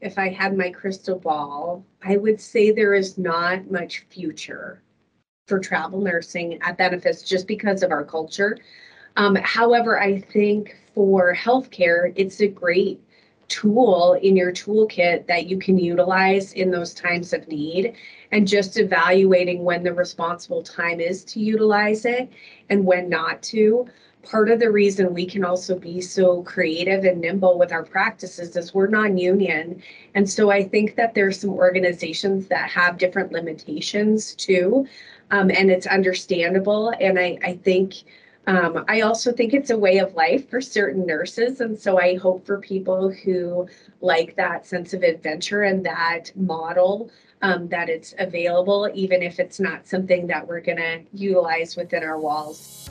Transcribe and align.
if 0.00 0.18
I 0.18 0.28
had 0.28 0.56
my 0.56 0.70
crystal 0.70 1.18
ball, 1.18 1.84
I 2.02 2.16
would 2.16 2.40
say 2.40 2.70
there 2.70 2.94
is 2.94 3.18
not 3.18 3.70
much 3.70 4.06
future 4.10 4.82
for 5.46 5.58
travel 5.58 6.00
nursing 6.00 6.60
at 6.62 6.78
Benefis 6.78 7.26
just 7.26 7.46
because 7.46 7.82
of 7.82 7.90
our 7.90 8.04
culture. 8.04 8.58
Um, 9.16 9.36
however, 9.36 10.00
I 10.00 10.20
think 10.20 10.76
for 10.94 11.34
healthcare, 11.34 12.12
it's 12.16 12.40
a 12.40 12.48
great 12.48 13.00
tool 13.48 14.18
in 14.22 14.36
your 14.36 14.52
toolkit 14.52 15.26
that 15.26 15.46
you 15.46 15.58
can 15.58 15.78
utilize 15.78 16.54
in 16.54 16.70
those 16.70 16.94
times 16.94 17.32
of 17.32 17.46
need 17.46 17.94
and 18.32 18.48
just 18.48 18.78
evaluating 18.78 19.62
when 19.62 19.82
the 19.82 19.92
responsible 19.92 20.62
time 20.62 20.98
is 20.98 21.24
to 21.24 21.40
utilize 21.40 22.04
it 22.04 22.30
and 22.70 22.84
when 22.84 23.08
not 23.08 23.42
to 23.42 23.86
part 24.24 24.50
of 24.50 24.58
the 24.58 24.70
reason 24.70 25.14
we 25.14 25.26
can 25.26 25.44
also 25.44 25.78
be 25.78 26.00
so 26.00 26.42
creative 26.42 27.04
and 27.04 27.20
nimble 27.20 27.58
with 27.58 27.72
our 27.72 27.84
practices 27.84 28.56
is 28.56 28.74
we're 28.74 28.86
non-union 28.86 29.82
and 30.14 30.28
so 30.28 30.50
i 30.50 30.62
think 30.62 30.96
that 30.96 31.14
there's 31.14 31.40
some 31.40 31.50
organizations 31.50 32.46
that 32.48 32.68
have 32.68 32.98
different 32.98 33.32
limitations 33.32 34.34
too 34.34 34.86
um, 35.30 35.50
and 35.50 35.70
it's 35.70 35.86
understandable 35.86 36.92
and 37.00 37.18
i, 37.18 37.38
I 37.42 37.54
think 37.54 37.94
um, 38.46 38.84
I 38.88 39.00
also 39.00 39.32
think 39.32 39.54
it's 39.54 39.70
a 39.70 39.78
way 39.78 39.98
of 39.98 40.14
life 40.14 40.50
for 40.50 40.60
certain 40.60 41.06
nurses. 41.06 41.62
And 41.62 41.78
so 41.78 41.98
I 41.98 42.16
hope 42.16 42.44
for 42.44 42.58
people 42.60 43.10
who 43.10 43.66
like 44.02 44.36
that 44.36 44.66
sense 44.66 44.92
of 44.92 45.02
adventure 45.02 45.62
and 45.62 45.84
that 45.86 46.30
model 46.36 47.10
um, 47.40 47.68
that 47.68 47.88
it's 47.88 48.14
available, 48.18 48.90
even 48.94 49.22
if 49.22 49.38
it's 49.38 49.60
not 49.60 49.86
something 49.86 50.26
that 50.26 50.46
we're 50.46 50.60
going 50.60 50.78
to 50.78 51.02
utilize 51.12 51.76
within 51.76 52.02
our 52.02 52.18
walls. 52.18 52.90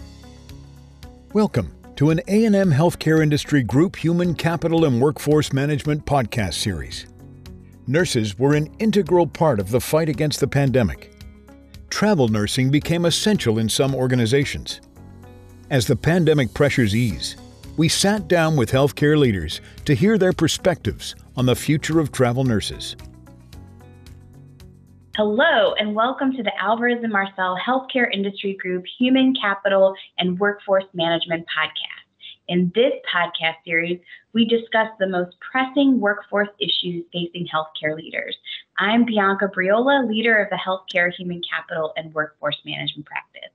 Welcome 1.33 1.75
to 1.95 2.11
an 2.11 2.21
A&M 2.27 2.71
Healthcare 2.71 3.21
Industry 3.21 3.63
Group 3.63 3.95
Human 3.95 4.35
Capital 4.35 4.85
and 4.85 5.01
Workforce 5.01 5.51
Management 5.51 6.05
podcast 6.05 6.53
series. 6.53 7.07
Nurses 7.87 8.39
were 8.39 8.55
an 8.55 8.69
integral 8.79 9.27
part 9.27 9.59
of 9.59 9.71
the 9.71 9.81
fight 9.81 10.09
against 10.09 10.39
the 10.39 10.47
pandemic. 10.47 11.11
Travel 11.89 12.27
nursing 12.27 12.69
became 12.69 13.05
essential 13.05 13.59
in 13.59 13.67
some 13.67 13.93
organizations 13.93 14.79
as 15.73 15.87
the 15.87 15.95
pandemic 15.95 16.53
pressures 16.53 16.95
ease, 16.95 17.35
we 17.77 17.89
sat 17.89 18.27
down 18.27 18.55
with 18.55 18.71
healthcare 18.71 19.17
leaders 19.17 19.59
to 19.85 19.95
hear 19.95 20.19
their 20.19 20.31
perspectives 20.31 21.15
on 21.35 21.47
the 21.47 21.55
future 21.55 21.99
of 21.99 22.11
travel 22.11 22.43
nurses. 22.43 22.95
Hello, 25.15 25.75
and 25.75 25.93
welcome 25.93 26.33
to 26.33 26.41
the 26.41 26.51
Alvarez 26.59 27.03
and 27.03 27.13
Marsal 27.13 27.55
Healthcare 27.63 28.11
Industry 28.11 28.57
Group 28.59 28.83
Human 28.97 29.35
Capital 29.39 29.93
and 30.17 30.39
Workforce 30.39 30.85
Management 30.95 31.45
Podcast. 31.55 32.03
In 32.47 32.71
this 32.73 32.93
podcast 33.13 33.57
series, 33.63 33.99
we 34.33 34.43
discuss 34.45 34.87
the 34.97 35.05
most 35.05 35.35
pressing 35.39 35.99
workforce 35.99 36.49
issues 36.59 37.05
facing 37.13 37.45
healthcare 37.45 37.95
leaders. 37.95 38.35
I'm 38.79 39.05
Bianca 39.05 39.51
Briola, 39.55 40.09
leader 40.09 40.35
of 40.39 40.49
the 40.49 40.57
Healthcare 40.57 41.13
Human 41.13 41.43
Capital 41.47 41.93
and 41.95 42.11
Workforce 42.15 42.57
Management 42.65 43.05
Practice. 43.05 43.51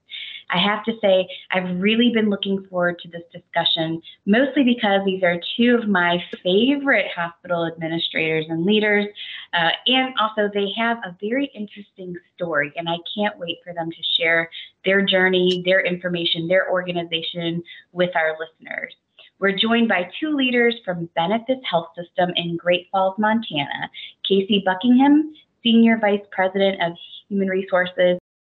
I 0.51 0.57
have 0.57 0.83
to 0.85 0.93
say, 1.01 1.27
I've 1.51 1.79
really 1.79 2.11
been 2.13 2.29
looking 2.29 2.65
forward 2.69 2.99
to 2.99 3.09
this 3.09 3.21
discussion, 3.31 4.01
mostly 4.25 4.63
because 4.63 5.01
these 5.05 5.23
are 5.23 5.39
two 5.55 5.75
of 5.75 5.87
my 5.87 6.17
favorite 6.43 7.05
hospital 7.15 7.65
administrators 7.65 8.45
and 8.49 8.65
leaders. 8.65 9.05
Uh, 9.53 9.69
and 9.85 10.13
also, 10.19 10.49
they 10.53 10.71
have 10.75 10.97
a 11.05 11.15
very 11.21 11.51
interesting 11.53 12.15
story, 12.35 12.73
and 12.75 12.89
I 12.89 12.97
can't 13.15 13.37
wait 13.37 13.57
for 13.63 13.73
them 13.73 13.91
to 13.91 14.03
share 14.17 14.49
their 14.85 15.05
journey, 15.05 15.61
their 15.65 15.81
information, 15.81 16.47
their 16.47 16.69
organization 16.71 17.63
with 17.91 18.15
our 18.15 18.35
listeners. 18.39 18.93
We're 19.39 19.57
joined 19.57 19.87
by 19.87 20.09
two 20.19 20.35
leaders 20.35 20.75
from 20.83 21.09
Benefis 21.17 21.63
Health 21.69 21.89
System 21.95 22.31
in 22.35 22.57
Great 22.57 22.87
Falls, 22.91 23.15
Montana, 23.17 23.89
Casey 24.27 24.61
Buckingham, 24.65 25.33
Senior 25.63 25.97
Vice 25.97 26.25
President 26.31 26.81
of 26.81 26.93
Human 27.29 27.47
Resources 27.47 28.18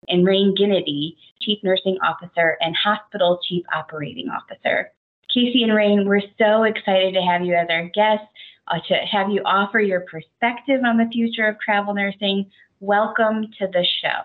and 0.10 0.26
Rain 0.26 0.56
Ginnity, 0.60 1.16
Chief 1.42 1.60
Nursing 1.64 1.98
Officer 2.04 2.58
and 2.62 2.76
Hospital 2.76 3.40
Chief 3.48 3.64
Operating 3.74 4.30
Officer. 4.30 4.92
Casey 5.34 5.64
and 5.64 5.74
Rain, 5.74 6.08
we're 6.08 6.22
so 6.38 6.64
excited 6.64 7.14
to 7.14 7.22
have 7.22 7.44
you 7.44 7.54
as 7.54 7.68
our 7.70 7.90
guests, 7.94 8.26
uh, 8.68 8.80
to 8.88 8.96
have 8.96 9.30
you 9.30 9.42
offer 9.46 9.80
your 9.80 10.02
perspective 10.02 10.82
on 10.84 10.98
the 10.98 11.08
future 11.12 11.48
of 11.48 11.60
travel 11.60 11.94
nursing. 11.94 12.50
Welcome 12.80 13.46
to 13.60 13.68
the 13.68 13.86
show. 14.02 14.24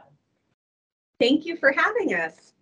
Thank 1.20 1.44
you 1.44 1.56
for 1.56 1.72
having 1.72 2.14
us. 2.14 2.53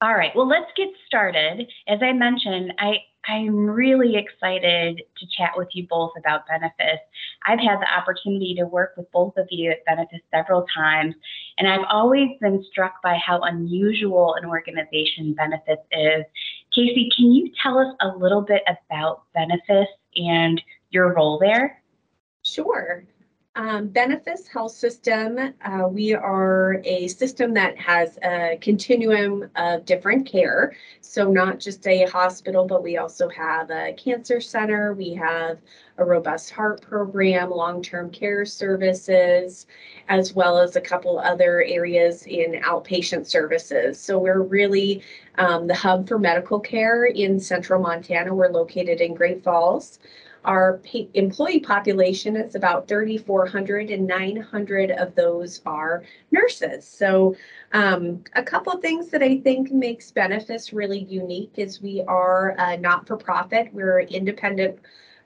All 0.00 0.14
right, 0.14 0.30
well, 0.36 0.46
let's 0.46 0.70
get 0.76 0.90
started. 1.06 1.66
As 1.88 1.98
I 2.02 2.12
mentioned, 2.12 2.72
I, 2.78 2.98
I'm 3.26 3.68
really 3.68 4.14
excited 4.16 5.02
to 5.18 5.26
chat 5.36 5.54
with 5.56 5.68
you 5.72 5.88
both 5.88 6.12
about 6.16 6.42
Benefis. 6.46 6.98
I've 7.44 7.58
had 7.58 7.80
the 7.80 7.92
opportunity 7.92 8.54
to 8.54 8.64
work 8.64 8.94
with 8.96 9.10
both 9.10 9.36
of 9.36 9.48
you 9.50 9.72
at 9.72 9.84
Benefis 9.86 10.20
several 10.32 10.66
times, 10.72 11.16
and 11.58 11.66
I've 11.66 11.84
always 11.90 12.28
been 12.40 12.64
struck 12.70 13.02
by 13.02 13.16
how 13.16 13.40
unusual 13.40 14.34
an 14.34 14.44
organization 14.44 15.34
Benefis 15.34 15.82
is. 15.90 16.24
Casey, 16.72 17.10
can 17.16 17.32
you 17.32 17.50
tell 17.60 17.78
us 17.78 17.92
a 18.00 18.16
little 18.16 18.42
bit 18.42 18.62
about 18.68 19.22
Benefis 19.36 19.86
and 20.14 20.62
your 20.90 21.12
role 21.12 21.40
there? 21.40 21.82
Sure. 22.44 23.02
Um, 23.58 23.88
Benefis 23.88 24.46
Health 24.46 24.70
System, 24.70 25.52
uh, 25.64 25.88
we 25.88 26.14
are 26.14 26.80
a 26.84 27.08
system 27.08 27.52
that 27.54 27.76
has 27.76 28.16
a 28.22 28.56
continuum 28.60 29.50
of 29.56 29.84
different 29.84 30.28
care. 30.28 30.76
So, 31.00 31.28
not 31.28 31.58
just 31.58 31.84
a 31.88 32.04
hospital, 32.04 32.66
but 32.66 32.84
we 32.84 32.98
also 32.98 33.28
have 33.30 33.68
a 33.70 33.94
cancer 33.94 34.40
center, 34.40 34.94
we 34.94 35.12
have 35.14 35.58
a 35.96 36.04
robust 36.04 36.52
heart 36.52 36.82
program, 36.82 37.50
long 37.50 37.82
term 37.82 38.10
care 38.12 38.44
services, 38.44 39.66
as 40.08 40.32
well 40.32 40.60
as 40.60 40.76
a 40.76 40.80
couple 40.80 41.18
other 41.18 41.60
areas 41.62 42.26
in 42.28 42.60
outpatient 42.62 43.26
services. 43.26 43.98
So, 43.98 44.20
we're 44.20 44.42
really 44.42 45.02
um, 45.36 45.66
the 45.66 45.74
hub 45.74 46.06
for 46.06 46.20
medical 46.20 46.60
care 46.60 47.06
in 47.06 47.40
central 47.40 47.82
Montana. 47.82 48.32
We're 48.32 48.50
located 48.50 49.00
in 49.00 49.14
Great 49.14 49.42
Falls. 49.42 49.98
Our 50.44 50.80
employee 51.14 51.60
population 51.60 52.36
is 52.36 52.54
about 52.54 52.88
3,400 52.88 53.90
and 53.90 54.06
900 54.06 54.90
of 54.92 55.14
those 55.14 55.60
are 55.66 56.04
nurses. 56.30 56.86
So 56.86 57.36
um, 57.72 58.24
a 58.34 58.42
couple 58.42 58.76
things 58.78 59.08
that 59.08 59.22
I 59.22 59.38
think 59.38 59.70
makes 59.70 60.12
Benefis 60.12 60.72
really 60.72 61.00
unique 61.00 61.52
is 61.56 61.82
we 61.82 62.02
are 62.06 62.54
a 62.58 62.76
not-for-profit. 62.76 63.72
We're 63.72 63.98
an 64.00 64.08
independent 64.08 64.78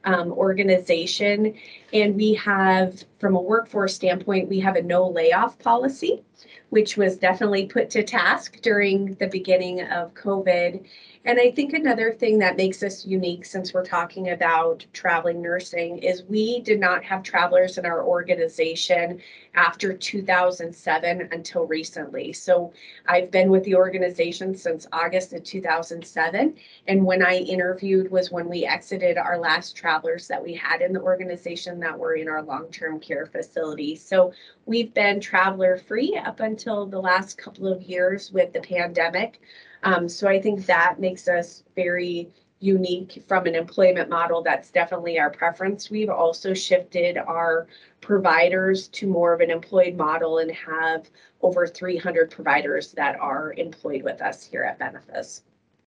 um, 0.04 0.32
organization 0.32 1.54
and 1.92 2.16
we 2.16 2.34
have, 2.34 3.04
from 3.18 3.36
a 3.36 3.40
workforce 3.40 3.94
standpoint, 3.94 4.48
we 4.48 4.60
have 4.60 4.76
a 4.76 4.82
no 4.82 5.06
layoff 5.06 5.58
policy, 5.58 6.22
which 6.70 6.96
was 6.96 7.16
definitely 7.16 7.66
put 7.66 7.90
to 7.90 8.02
task 8.02 8.60
during 8.62 9.14
the 9.14 9.28
beginning 9.28 9.82
of 9.82 10.14
COVID. 10.14 10.84
And 11.24 11.38
I 11.38 11.52
think 11.52 11.72
another 11.72 12.10
thing 12.10 12.38
that 12.38 12.56
makes 12.56 12.82
us 12.82 13.06
unique 13.06 13.44
since 13.44 13.72
we're 13.72 13.84
talking 13.84 14.30
about 14.30 14.84
traveling 14.92 15.40
nursing 15.40 15.98
is 15.98 16.24
we 16.24 16.58
did 16.60 16.80
not 16.80 17.04
have 17.04 17.22
travelers 17.22 17.78
in 17.78 17.86
our 17.86 18.02
organization 18.02 19.20
after 19.54 19.92
2007 19.92 21.28
until 21.30 21.66
recently. 21.66 22.32
So 22.32 22.72
I've 23.06 23.30
been 23.30 23.50
with 23.50 23.62
the 23.62 23.76
organization 23.76 24.56
since 24.56 24.88
August 24.92 25.32
of 25.32 25.44
2007. 25.44 26.56
And 26.88 27.04
when 27.04 27.24
I 27.24 27.36
interviewed 27.36 28.10
was 28.10 28.32
when 28.32 28.48
we 28.48 28.66
exited 28.66 29.16
our 29.16 29.38
last 29.38 29.76
travelers 29.76 30.26
that 30.26 30.42
we 30.42 30.54
had 30.54 30.82
in 30.82 30.92
the 30.92 31.02
organization 31.02 31.78
that 31.80 31.96
were 31.96 32.14
in 32.14 32.28
our 32.28 32.42
long 32.42 32.66
term 32.72 32.98
care 32.98 33.26
facility. 33.26 33.94
So 33.94 34.32
we've 34.66 34.92
been 34.92 35.20
traveler 35.20 35.76
free 35.76 36.16
up 36.16 36.40
until 36.40 36.84
the 36.84 37.00
last 37.00 37.38
couple 37.38 37.72
of 37.72 37.80
years 37.82 38.32
with 38.32 38.52
the 38.52 38.60
pandemic. 38.60 39.40
Um, 39.82 40.08
so 40.08 40.28
I 40.28 40.40
think 40.40 40.66
that 40.66 41.00
makes 41.00 41.28
us 41.28 41.64
very 41.74 42.30
unique 42.62 43.22
from 43.26 43.46
an 43.46 43.56
employment 43.56 44.08
model. 44.08 44.42
That's 44.42 44.70
definitely 44.70 45.18
our 45.18 45.30
preference. 45.30 45.90
We've 45.90 46.08
also 46.08 46.54
shifted 46.54 47.18
our 47.18 47.66
providers 48.00 48.88
to 48.88 49.06
more 49.06 49.32
of 49.32 49.40
an 49.40 49.50
employed 49.50 49.96
model 49.96 50.38
and 50.38 50.50
have 50.52 51.10
over 51.42 51.66
300 51.66 52.30
providers 52.30 52.92
that 52.92 53.18
are 53.18 53.52
employed 53.54 54.02
with 54.02 54.22
us 54.22 54.44
here 54.44 54.62
at 54.62 54.78
Benefis. 54.78 55.42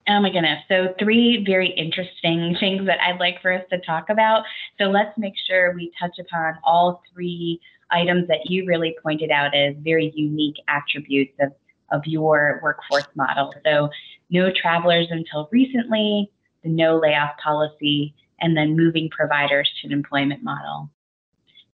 Oh 0.08 0.20
my 0.20 0.30
goodness. 0.30 0.62
So, 0.68 0.94
three 1.00 1.44
very 1.44 1.68
interesting 1.70 2.56
things 2.60 2.86
that 2.86 3.00
I'd 3.02 3.18
like 3.18 3.42
for 3.42 3.52
us 3.52 3.64
to 3.70 3.78
talk 3.80 4.08
about. 4.08 4.44
So, 4.78 4.84
let's 4.84 5.16
make 5.18 5.34
sure 5.48 5.74
we 5.74 5.92
touch 5.98 6.16
upon 6.20 6.54
all 6.62 7.02
three 7.12 7.60
items 7.90 8.28
that 8.28 8.48
you 8.48 8.66
really 8.66 8.96
pointed 9.02 9.30
out 9.30 9.54
as 9.54 9.74
very 9.78 10.12
unique 10.14 10.56
attributes 10.68 11.34
of 11.40 11.52
of 11.90 12.02
your 12.06 12.60
workforce 12.62 13.06
model. 13.14 13.54
So, 13.64 13.90
no 14.30 14.50
travelers 14.50 15.08
until 15.10 15.48
recently, 15.52 16.30
the 16.62 16.68
no 16.68 16.98
layoff 16.98 17.36
policy, 17.42 18.14
and 18.40 18.56
then 18.56 18.76
moving 18.76 19.08
providers 19.10 19.70
to 19.80 19.86
an 19.86 19.92
employment 19.92 20.42
model. 20.42 20.90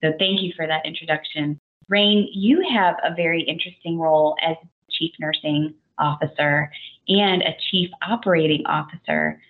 So, 0.02 0.12
thank 0.18 0.42
you 0.42 0.52
for 0.56 0.66
that 0.66 0.86
introduction. 0.86 1.58
Rain, 1.88 2.28
you 2.32 2.64
have 2.72 2.96
a 3.04 3.14
very 3.14 3.42
interesting 3.42 3.98
role 3.98 4.36
as 4.42 4.56
Chief 4.90 5.12
Nursing 5.18 5.74
Officer 5.98 6.70
and 7.08 7.42
a 7.42 7.56
Chief 7.70 7.90
Operating 8.02 8.64
Officer. 8.66 9.40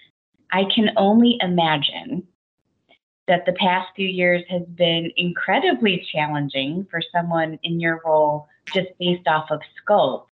I 0.52 0.64
can 0.74 0.90
only 0.96 1.38
imagine 1.40 2.26
that 3.28 3.46
the 3.46 3.52
past 3.52 3.88
few 3.94 4.08
years 4.08 4.42
has 4.48 4.62
been 4.74 5.12
incredibly 5.16 6.04
challenging 6.12 6.84
for 6.90 7.00
someone 7.14 7.58
in 7.62 7.78
your 7.78 8.00
role 8.04 8.48
just 8.74 8.88
based 8.98 9.28
off 9.28 9.50
of 9.50 9.60
scope. 9.80 10.26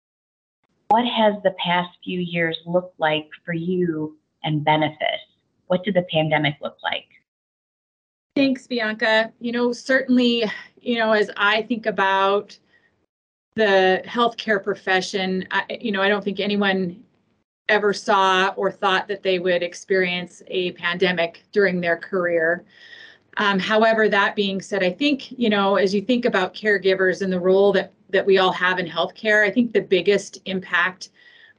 What 0.88 1.06
has 1.06 1.34
the 1.42 1.54
past 1.62 1.90
few 2.04 2.20
years 2.20 2.58
looked 2.66 2.98
like 3.00 3.28
for 3.44 3.54
you 3.54 4.16
and 4.42 4.64
Benefis? 4.64 5.20
What 5.66 5.84
did 5.84 5.94
the 5.94 6.06
pandemic 6.12 6.56
look 6.62 6.76
like? 6.82 7.06
Thanks, 8.36 8.66
Bianca. 8.66 9.32
You 9.40 9.52
know, 9.52 9.72
certainly, 9.72 10.44
you 10.80 10.98
know, 10.98 11.12
as 11.12 11.30
I 11.36 11.62
think 11.62 11.86
about 11.86 12.58
the 13.54 14.02
healthcare 14.04 14.62
profession, 14.62 15.46
I, 15.50 15.78
you 15.80 15.92
know, 15.92 16.02
I 16.02 16.08
don't 16.08 16.24
think 16.24 16.40
anyone 16.40 17.02
ever 17.68 17.92
saw 17.92 18.48
or 18.56 18.70
thought 18.70 19.08
that 19.08 19.22
they 19.22 19.38
would 19.38 19.62
experience 19.62 20.42
a 20.48 20.72
pandemic 20.72 21.44
during 21.52 21.80
their 21.80 21.96
career. 21.96 22.64
Um, 23.36 23.58
however, 23.58 24.08
that 24.08 24.36
being 24.36 24.60
said, 24.60 24.82
I 24.82 24.90
think, 24.90 25.32
you 25.32 25.50
know, 25.50 25.76
as 25.76 25.94
you 25.94 26.00
think 26.00 26.24
about 26.24 26.54
caregivers 26.54 27.22
and 27.22 27.32
the 27.32 27.40
role 27.40 27.72
that, 27.72 27.92
that 28.10 28.24
we 28.24 28.38
all 28.38 28.52
have 28.52 28.78
in 28.78 28.86
healthcare, 28.86 29.44
I 29.44 29.50
think 29.50 29.72
the 29.72 29.80
biggest 29.80 30.38
impact 30.44 31.10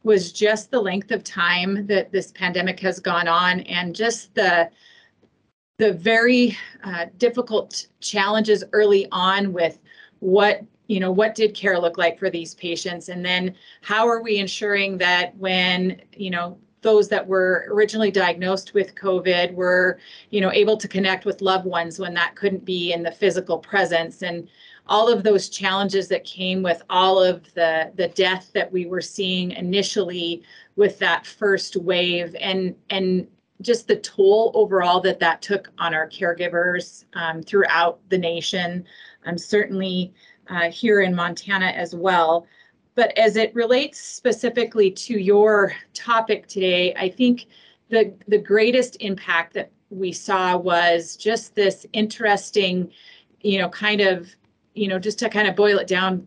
was 0.03 0.31
just 0.31 0.71
the 0.71 0.79
length 0.79 1.11
of 1.11 1.23
time 1.23 1.87
that 1.87 2.11
this 2.11 2.31
pandemic 2.31 2.79
has 2.79 2.99
gone 2.99 3.27
on 3.27 3.61
and 3.61 3.95
just 3.95 4.33
the 4.35 4.69
the 5.77 5.91
very 5.91 6.57
uh, 6.85 7.07
difficult 7.17 7.87
challenges 7.99 8.63
early 8.71 9.07
on 9.11 9.51
with 9.51 9.79
what 10.19 10.61
you 10.87 10.99
know 10.99 11.11
what 11.11 11.35
did 11.35 11.55
care 11.55 11.77
look 11.79 11.97
like 11.97 12.19
for 12.19 12.29
these 12.29 12.53
patients? 12.55 13.09
And 13.09 13.25
then 13.25 13.55
how 13.81 14.07
are 14.07 14.21
we 14.21 14.37
ensuring 14.37 14.99
that 14.99 15.35
when 15.37 16.01
you 16.15 16.29
know 16.29 16.57
those 16.85 17.09
that 17.09 17.27
were 17.27 17.65
originally 17.69 18.11
diagnosed 18.11 18.73
with 18.73 18.95
covid 18.95 19.53
were 19.53 19.99
you 20.29 20.39
know 20.39 20.51
able 20.51 20.77
to 20.77 20.87
connect 20.87 21.25
with 21.25 21.41
loved 21.41 21.65
ones 21.65 21.99
when 21.99 22.13
that 22.13 22.35
couldn't 22.35 22.63
be 22.63 22.93
in 22.93 23.03
the 23.03 23.11
physical 23.11 23.57
presence 23.57 24.21
and 24.21 24.47
all 24.87 25.11
of 25.11 25.23
those 25.23 25.49
challenges 25.49 26.07
that 26.07 26.23
came 26.23 26.61
with 26.61 26.81
all 26.89 27.21
of 27.21 27.53
the 27.55 27.91
the 27.95 28.07
death 28.09 28.51
that 28.53 28.71
we 28.71 28.85
were 28.85 29.01
seeing 29.01 29.51
initially 29.51 30.43
with 30.75 30.99
that 30.99 31.25
first 31.25 31.75
wave 31.75 32.35
and 32.39 32.75
and 32.89 33.27
just 33.61 33.87
the 33.87 33.95
toll 33.95 34.51
overall 34.53 35.01
that 35.01 35.19
that 35.19 35.41
took 35.41 35.71
on 35.79 35.93
our 35.93 36.07
caregivers 36.07 37.05
um, 37.13 37.41
throughout 37.41 37.99
the 38.09 38.17
nation 38.17 38.85
um, 39.25 39.37
certainly 39.37 40.13
uh, 40.49 40.69
here 40.69 41.01
in 41.01 41.15
Montana 41.15 41.67
as 41.67 41.95
well. 41.95 42.47
But 42.95 43.17
as 43.17 43.35
it 43.35 43.53
relates 43.53 43.99
specifically 43.99 44.89
to 44.91 45.19
your 45.19 45.73
topic 45.93 46.47
today, 46.47 46.95
I 46.95 47.09
think 47.09 47.47
the, 47.89 48.13
the 48.27 48.37
greatest 48.37 48.97
impact 49.01 49.53
that 49.53 49.71
we 49.89 50.11
saw 50.11 50.57
was 50.57 51.15
just 51.15 51.55
this 51.55 51.85
interesting, 51.93 52.89
you 53.41 53.59
know, 53.59 53.69
kind 53.69 54.01
of, 54.01 54.29
you 54.73 54.87
know, 54.87 54.97
just 54.97 55.19
to 55.19 55.29
kind 55.29 55.47
of 55.47 55.55
boil 55.55 55.77
it 55.77 55.87
down 55.87 56.25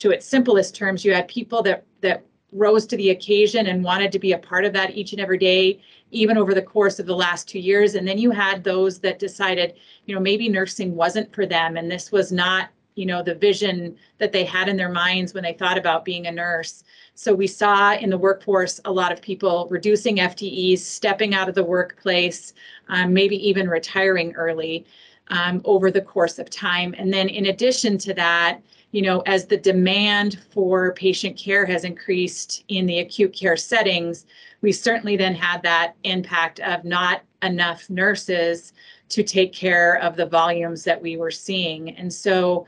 to 0.00 0.10
its 0.10 0.26
simplest 0.26 0.74
terms, 0.74 1.04
you 1.04 1.14
had 1.14 1.26
people 1.28 1.62
that 1.62 1.84
that 2.00 2.24
rose 2.52 2.86
to 2.86 2.96
the 2.96 3.10
occasion 3.10 3.66
and 3.66 3.84
wanted 3.84 4.10
to 4.12 4.18
be 4.18 4.32
a 4.32 4.38
part 4.38 4.64
of 4.64 4.72
that 4.72 4.96
each 4.96 5.12
and 5.12 5.20
every 5.20 5.38
day, 5.38 5.80
even 6.10 6.38
over 6.38 6.54
the 6.54 6.62
course 6.62 6.98
of 6.98 7.06
the 7.06 7.14
last 7.14 7.46
two 7.46 7.58
years. 7.58 7.94
And 7.94 8.08
then 8.08 8.16
you 8.16 8.30
had 8.30 8.64
those 8.64 9.00
that 9.00 9.18
decided, 9.18 9.74
you 10.06 10.14
know, 10.14 10.20
maybe 10.20 10.48
nursing 10.48 10.94
wasn't 10.94 11.34
for 11.34 11.44
them 11.44 11.76
and 11.76 11.90
this 11.90 12.10
was 12.10 12.32
not 12.32 12.70
you 12.98 13.06
know 13.06 13.22
the 13.22 13.34
vision 13.34 13.96
that 14.18 14.32
they 14.32 14.44
had 14.44 14.68
in 14.68 14.76
their 14.76 14.90
minds 14.90 15.32
when 15.32 15.44
they 15.44 15.52
thought 15.52 15.78
about 15.78 16.04
being 16.04 16.26
a 16.26 16.32
nurse. 16.32 16.82
So 17.14 17.32
we 17.32 17.46
saw 17.46 17.94
in 17.94 18.10
the 18.10 18.18
workforce 18.18 18.80
a 18.84 18.92
lot 18.92 19.12
of 19.12 19.22
people 19.22 19.68
reducing 19.70 20.16
ftes 20.16 20.80
stepping 20.80 21.32
out 21.32 21.48
of 21.48 21.54
the 21.54 21.62
workplace 21.62 22.52
um, 22.88 23.12
maybe 23.12 23.36
even 23.48 23.68
retiring 23.68 24.34
early 24.34 24.84
um, 25.28 25.60
over 25.64 25.90
the 25.92 26.00
course 26.00 26.40
of 26.40 26.50
time. 26.50 26.94
And 26.98 27.12
then 27.12 27.28
in 27.28 27.46
addition 27.46 27.98
to 27.98 28.14
that 28.14 28.60
you 28.90 29.02
know 29.02 29.20
as 29.26 29.46
the 29.46 29.58
demand 29.58 30.40
for 30.50 30.92
patient 30.94 31.36
care 31.36 31.66
has 31.66 31.84
increased 31.84 32.64
in 32.66 32.86
the 32.86 32.98
acute 32.98 33.32
care 33.32 33.56
settings 33.56 34.26
we 34.60 34.72
certainly 34.72 35.16
then 35.16 35.34
had 35.34 35.62
that 35.62 35.94
impact 36.02 36.58
of 36.60 36.84
not 36.84 37.22
enough 37.42 37.88
nurses 37.88 38.72
to 39.08 39.22
take 39.22 39.52
care 39.52 39.96
of 40.02 40.16
the 40.16 40.26
volumes 40.26 40.84
that 40.84 41.00
we 41.00 41.16
were 41.16 41.30
seeing. 41.30 41.96
And 41.96 42.12
so 42.12 42.66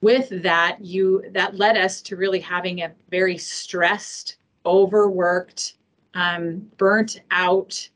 with 0.00 0.42
that 0.42 0.78
you 0.80 1.24
that 1.32 1.56
led 1.56 1.76
us 1.76 2.00
to 2.02 2.16
really 2.16 2.40
having 2.40 2.82
a 2.82 2.92
very 3.10 3.36
stressed 3.36 4.36
overworked 4.64 5.74
um, 6.14 6.66
burnt 6.76 7.20
out 7.30 7.88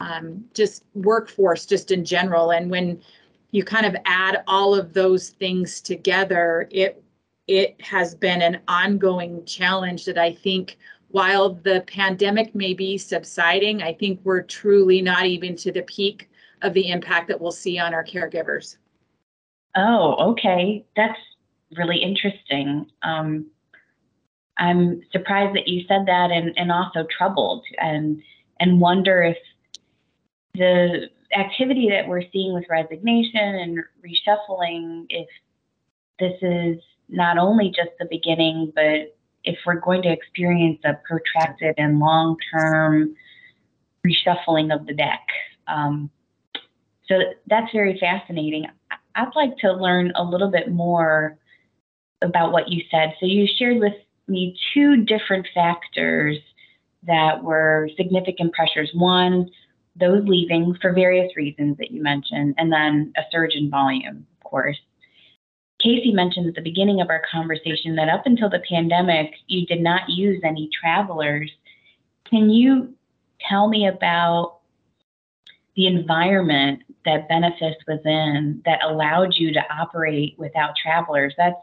um, 0.00 0.44
just 0.54 0.84
workforce 0.94 1.66
just 1.66 1.90
in 1.90 2.04
general. 2.04 2.50
And 2.50 2.70
when 2.70 3.00
you 3.52 3.64
kind 3.64 3.86
of 3.86 3.96
add 4.04 4.42
all 4.46 4.74
of 4.74 4.92
those 4.92 5.30
things 5.30 5.80
together 5.80 6.68
it 6.70 7.02
it 7.46 7.80
has 7.80 8.14
been 8.14 8.42
an 8.42 8.58
ongoing 8.68 9.44
challenge 9.44 10.04
that 10.06 10.18
i 10.18 10.32
think 10.32 10.76
while 11.08 11.50
the 11.50 11.84
pandemic 11.86 12.52
may 12.54 12.74
be 12.74 12.98
subsiding 12.98 13.80
i 13.80 13.92
think 13.92 14.18
we're 14.24 14.42
truly 14.42 15.00
not 15.00 15.26
even 15.26 15.54
to 15.54 15.70
the 15.70 15.82
peak 15.82 16.28
of 16.64 16.72
the 16.72 16.90
impact 16.90 17.28
that 17.28 17.40
we'll 17.40 17.52
see 17.52 17.78
on 17.78 17.94
our 17.94 18.04
caregivers. 18.04 18.78
Oh 19.76 20.32
okay. 20.32 20.84
That's 20.96 21.18
really 21.76 22.02
interesting. 22.02 22.86
Um, 23.02 23.46
I'm 24.56 25.02
surprised 25.12 25.56
that 25.56 25.68
you 25.68 25.84
said 25.88 26.06
that 26.06 26.30
and, 26.30 26.52
and 26.56 26.70
also 26.70 27.06
troubled 27.16 27.64
and 27.78 28.22
and 28.60 28.80
wonder 28.80 29.22
if 29.22 29.36
the 30.54 31.08
activity 31.36 31.88
that 31.90 32.06
we're 32.06 32.22
seeing 32.32 32.54
with 32.54 32.64
resignation 32.70 33.40
and 33.40 33.78
reshuffling, 34.04 35.06
if 35.08 35.26
this 36.20 36.34
is 36.40 36.80
not 37.08 37.38
only 37.38 37.68
just 37.68 37.90
the 37.98 38.06
beginning, 38.08 38.72
but 38.74 39.16
if 39.42 39.58
we're 39.66 39.80
going 39.80 40.02
to 40.02 40.12
experience 40.12 40.80
a 40.84 40.94
protracted 41.06 41.74
and 41.76 41.98
long 41.98 42.36
term 42.52 43.14
reshuffling 44.06 44.74
of 44.74 44.86
the 44.86 44.94
deck. 44.94 45.26
Um, 45.66 46.10
so 47.08 47.18
that's 47.48 47.70
very 47.72 47.98
fascinating. 47.98 48.66
I'd 49.14 49.34
like 49.34 49.56
to 49.58 49.72
learn 49.72 50.12
a 50.14 50.24
little 50.24 50.50
bit 50.50 50.70
more 50.70 51.36
about 52.24 52.52
what 52.52 52.68
you 52.68 52.82
said. 52.90 53.14
So 53.20 53.26
you 53.26 53.46
shared 53.56 53.78
with 53.78 53.94
me 54.26 54.56
two 54.72 55.04
different 55.04 55.46
factors 55.54 56.38
that 57.06 57.42
were 57.42 57.88
significant 57.96 58.52
pressures. 58.54 58.90
One, 58.94 59.50
those 59.96 60.26
leaving 60.26 60.76
for 60.80 60.92
various 60.92 61.36
reasons 61.36 61.76
that 61.78 61.90
you 61.90 62.02
mentioned, 62.02 62.54
and 62.58 62.72
then 62.72 63.12
a 63.16 63.22
surge 63.30 63.54
in 63.54 63.70
volume, 63.70 64.26
of 64.36 64.50
course. 64.50 64.78
Casey 65.80 66.12
mentioned 66.12 66.48
at 66.48 66.54
the 66.54 66.62
beginning 66.62 67.00
of 67.00 67.10
our 67.10 67.22
conversation 67.30 67.94
that 67.96 68.08
up 68.08 68.22
until 68.24 68.48
the 68.48 68.62
pandemic, 68.68 69.34
you 69.46 69.66
did 69.66 69.80
not 69.80 70.08
use 70.08 70.40
any 70.42 70.70
travelers. 70.80 71.50
Can 72.28 72.48
you 72.48 72.94
tell 73.48 73.68
me 73.68 73.86
about 73.86 74.60
the 75.76 75.86
environment 75.86 76.80
that 77.04 77.28
Benefis 77.28 77.74
was 77.86 78.00
in 78.04 78.62
that 78.64 78.82
allowed 78.82 79.34
you 79.34 79.52
to 79.52 79.60
operate 79.70 80.34
without 80.38 80.74
travelers? 80.82 81.34
That's 81.36 81.56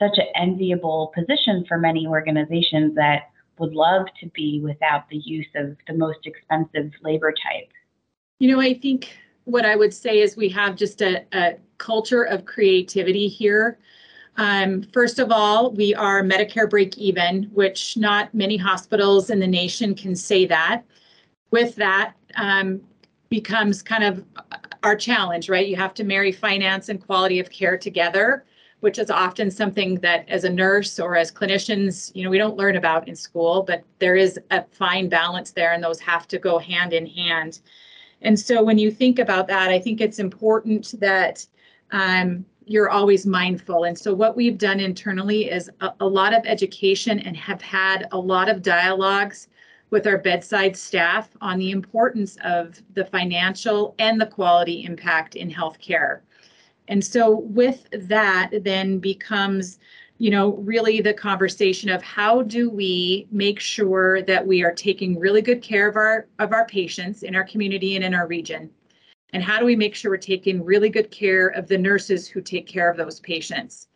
such 0.00 0.18
an 0.18 0.26
enviable 0.34 1.12
position 1.14 1.64
for 1.68 1.78
many 1.78 2.06
organizations 2.06 2.94
that 2.96 3.30
would 3.58 3.74
love 3.74 4.06
to 4.18 4.26
be 4.30 4.60
without 4.64 5.08
the 5.10 5.18
use 5.18 5.46
of 5.54 5.76
the 5.86 5.92
most 5.92 6.26
expensive 6.26 6.90
labor 7.02 7.32
type. 7.32 7.68
You 8.38 8.50
know, 8.50 8.60
I 8.60 8.74
think 8.74 9.10
what 9.44 9.66
I 9.66 9.76
would 9.76 9.92
say 9.92 10.20
is 10.20 10.36
we 10.36 10.48
have 10.48 10.74
just 10.74 11.02
a, 11.02 11.24
a 11.32 11.56
culture 11.78 12.22
of 12.22 12.46
creativity 12.46 13.28
here. 13.28 13.78
Um, 14.36 14.82
first 14.94 15.18
of 15.18 15.30
all, 15.30 15.72
we 15.72 15.94
are 15.94 16.22
Medicare 16.22 16.68
break 16.68 16.96
even, 16.96 17.44
which 17.52 17.96
not 17.96 18.32
many 18.34 18.56
hospitals 18.56 19.28
in 19.28 19.38
the 19.38 19.46
nation 19.46 19.94
can 19.94 20.16
say 20.16 20.46
that. 20.46 20.82
With 21.50 21.74
that 21.76 22.14
um, 22.36 22.80
becomes 23.28 23.82
kind 23.82 24.04
of 24.04 24.24
our 24.82 24.96
challenge, 24.96 25.50
right? 25.50 25.66
You 25.66 25.76
have 25.76 25.92
to 25.94 26.04
marry 26.04 26.32
finance 26.32 26.88
and 26.88 27.04
quality 27.04 27.40
of 27.40 27.50
care 27.50 27.76
together 27.76 28.46
which 28.80 28.98
is 28.98 29.10
often 29.10 29.50
something 29.50 29.96
that 29.96 30.28
as 30.28 30.44
a 30.44 30.50
nurse 30.50 30.98
or 30.98 31.16
as 31.16 31.30
clinicians, 31.30 32.10
you 32.14 32.24
know, 32.24 32.30
we 32.30 32.38
don't 32.38 32.56
learn 32.56 32.76
about 32.76 33.08
in 33.08 33.14
school, 33.14 33.62
but 33.62 33.84
there 33.98 34.16
is 34.16 34.38
a 34.50 34.64
fine 34.72 35.08
balance 35.08 35.52
there 35.52 35.72
and 35.72 35.84
those 35.84 36.00
have 36.00 36.26
to 36.28 36.38
go 36.38 36.58
hand 36.58 36.92
in 36.92 37.06
hand. 37.06 37.60
And 38.22 38.38
so 38.38 38.62
when 38.62 38.78
you 38.78 38.90
think 38.90 39.18
about 39.18 39.48
that, 39.48 39.70
I 39.70 39.78
think 39.78 40.00
it's 40.00 40.18
important 40.18 40.94
that 41.00 41.46
um, 41.92 42.44
you're 42.64 42.90
always 42.90 43.26
mindful. 43.26 43.84
And 43.84 43.98
so 43.98 44.14
what 44.14 44.36
we've 44.36 44.58
done 44.58 44.80
internally 44.80 45.50
is 45.50 45.70
a, 45.80 45.92
a 46.00 46.06
lot 46.06 46.34
of 46.34 46.44
education 46.46 47.18
and 47.20 47.36
have 47.36 47.60
had 47.60 48.08
a 48.12 48.18
lot 48.18 48.48
of 48.48 48.62
dialogues 48.62 49.48
with 49.90 50.06
our 50.06 50.18
bedside 50.18 50.76
staff 50.76 51.28
on 51.40 51.58
the 51.58 51.72
importance 51.72 52.36
of 52.44 52.80
the 52.94 53.04
financial 53.04 53.94
and 53.98 54.20
the 54.20 54.26
quality 54.26 54.84
impact 54.84 55.34
in 55.34 55.50
healthcare. 55.50 56.20
And 56.90 57.04
so 57.04 57.38
with 57.38 57.86
that 57.92 58.50
then 58.64 58.98
becomes, 58.98 59.78
you 60.18 60.28
know, 60.28 60.56
really 60.56 61.00
the 61.00 61.14
conversation 61.14 61.88
of 61.88 62.02
how 62.02 62.42
do 62.42 62.68
we 62.68 63.28
make 63.30 63.60
sure 63.60 64.22
that 64.22 64.44
we 64.44 64.62
are 64.64 64.74
taking 64.74 65.18
really 65.18 65.40
good 65.40 65.62
care 65.62 65.88
of 65.88 65.96
our 65.96 66.26
of 66.40 66.52
our 66.52 66.66
patients 66.66 67.22
in 67.22 67.36
our 67.36 67.44
community 67.44 67.94
and 67.94 68.04
in 68.04 68.12
our 68.12 68.26
region. 68.26 68.68
And 69.32 69.42
how 69.42 69.60
do 69.60 69.64
we 69.64 69.76
make 69.76 69.94
sure 69.94 70.10
we're 70.10 70.16
taking 70.16 70.64
really 70.64 70.88
good 70.88 71.12
care 71.12 71.46
of 71.48 71.68
the 71.68 71.78
nurses 71.78 72.26
who 72.26 72.40
take 72.40 72.66
care 72.66 72.90
of 72.90 72.96
those 72.96 73.20
patients? 73.20 73.86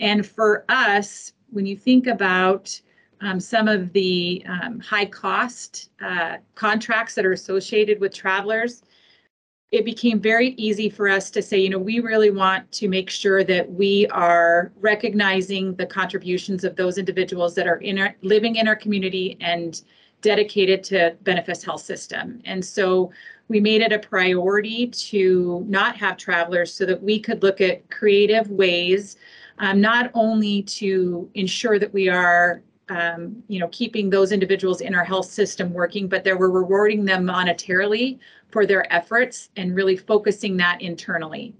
And 0.00 0.26
for 0.26 0.64
us, 0.70 1.34
when 1.50 1.66
you 1.66 1.76
think 1.76 2.06
about 2.06 2.80
um, 3.20 3.40
some 3.40 3.68
of 3.68 3.92
the 3.92 4.42
um, 4.48 4.80
high 4.80 5.04
cost 5.04 5.90
uh, 6.00 6.38
contracts 6.54 7.14
that 7.14 7.26
are 7.26 7.32
associated 7.32 8.00
with 8.00 8.14
travelers, 8.14 8.82
it 9.70 9.84
became 9.84 10.18
very 10.18 10.50
easy 10.56 10.88
for 10.88 11.08
us 11.08 11.30
to 11.30 11.42
say, 11.42 11.58
you 11.58 11.68
know, 11.68 11.78
we 11.78 12.00
really 12.00 12.30
want 12.30 12.70
to 12.72 12.88
make 12.88 13.10
sure 13.10 13.44
that 13.44 13.70
we 13.70 14.06
are 14.08 14.72
recognizing 14.80 15.74
the 15.74 15.84
contributions 15.84 16.64
of 16.64 16.74
those 16.76 16.96
individuals 16.96 17.54
that 17.54 17.66
are 17.66 17.76
in 17.76 17.98
our, 17.98 18.14
living 18.22 18.56
in 18.56 18.66
our 18.66 18.76
community 18.76 19.36
and 19.40 19.82
dedicated 20.22 20.82
to 20.82 21.14
Benefis 21.22 21.62
Health 21.62 21.82
System. 21.82 22.40
And 22.46 22.64
so 22.64 23.12
we 23.48 23.60
made 23.60 23.82
it 23.82 23.92
a 23.92 23.98
priority 23.98 24.86
to 24.86 25.64
not 25.68 25.96
have 25.96 26.16
travelers 26.16 26.72
so 26.72 26.86
that 26.86 27.02
we 27.02 27.20
could 27.20 27.42
look 27.42 27.60
at 27.60 27.88
creative 27.90 28.50
ways, 28.50 29.16
um, 29.58 29.80
not 29.82 30.10
only 30.14 30.62
to 30.62 31.30
ensure 31.34 31.78
that 31.78 31.92
we 31.92 32.08
are 32.08 32.62
um, 32.88 33.42
you 33.48 33.58
know, 33.58 33.68
keeping 33.68 34.10
those 34.10 34.32
individuals 34.32 34.80
in 34.80 34.94
our 34.94 35.04
health 35.04 35.26
system 35.26 35.72
working, 35.72 36.08
but 36.08 36.24
that 36.24 36.38
we're 36.38 36.50
rewarding 36.50 37.04
them 37.04 37.24
monetarily 37.24 38.18
for 38.50 38.66
their 38.66 38.90
efforts 38.92 39.50
and 39.56 39.74
really 39.74 39.96
focusing 39.96 40.56
that 40.56 40.80
internally. 40.80 41.54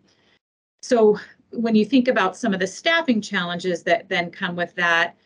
So 0.83 1.19
when 1.51 1.75
you 1.75 1.85
think 1.85 2.09
about 2.09 2.37
some 2.37 2.55
of 2.55 2.61
the 2.61 2.67
staffing 2.67 3.21
challenges 3.21 3.83
that 3.85 4.09
then 4.09 4.31
come 4.31 4.57
with 4.57 4.75
that, 4.77 5.17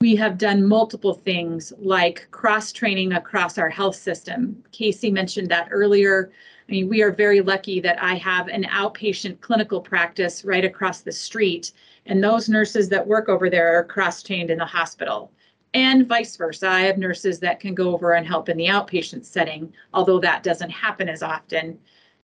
we 0.00 0.16
have 0.16 0.36
done 0.36 0.66
multiple 0.66 1.14
things 1.14 1.72
like 1.78 2.28
cross 2.30 2.72
training 2.72 3.12
across 3.12 3.56
our 3.56 3.70
health 3.70 3.96
system. 3.96 4.62
Casey 4.72 5.10
mentioned 5.10 5.48
that 5.48 5.68
earlier. 5.70 6.30
I 6.68 6.72
mean, 6.72 6.88
we 6.88 7.02
are 7.02 7.12
very 7.12 7.40
lucky 7.40 7.80
that 7.80 8.02
I 8.02 8.14
have 8.16 8.48
an 8.48 8.64
outpatient 8.64 9.40
clinical 9.40 9.80
practice 9.80 10.44
right 10.44 10.64
across 10.64 11.00
the 11.00 11.12
street, 11.12 11.72
and 12.06 12.22
those 12.22 12.48
nurses 12.48 12.88
that 12.90 13.06
work 13.06 13.28
over 13.28 13.48
there 13.48 13.78
are 13.78 13.84
cross 13.84 14.22
trained 14.22 14.50
in 14.50 14.58
the 14.58 14.64
hospital. 14.64 15.32
And 15.72 16.06
vice 16.06 16.36
versa. 16.36 16.68
I 16.68 16.82
have 16.82 16.98
nurses 16.98 17.40
that 17.40 17.58
can 17.58 17.74
go 17.74 17.92
over 17.92 18.12
and 18.12 18.26
help 18.26 18.48
in 18.48 18.56
the 18.56 18.66
outpatient 18.66 19.24
setting, 19.24 19.72
although 19.92 20.20
that 20.20 20.44
doesn't 20.44 20.70
happen 20.70 21.08
as 21.08 21.22
often. 21.22 21.78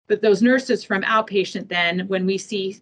But 0.06 0.23
those 0.23 0.42
nurses 0.42 0.85
from 0.85 1.02
outpatient, 1.02 1.68
then, 1.68 2.06
when 2.06 2.26
we 2.26 2.38
see 2.38 2.76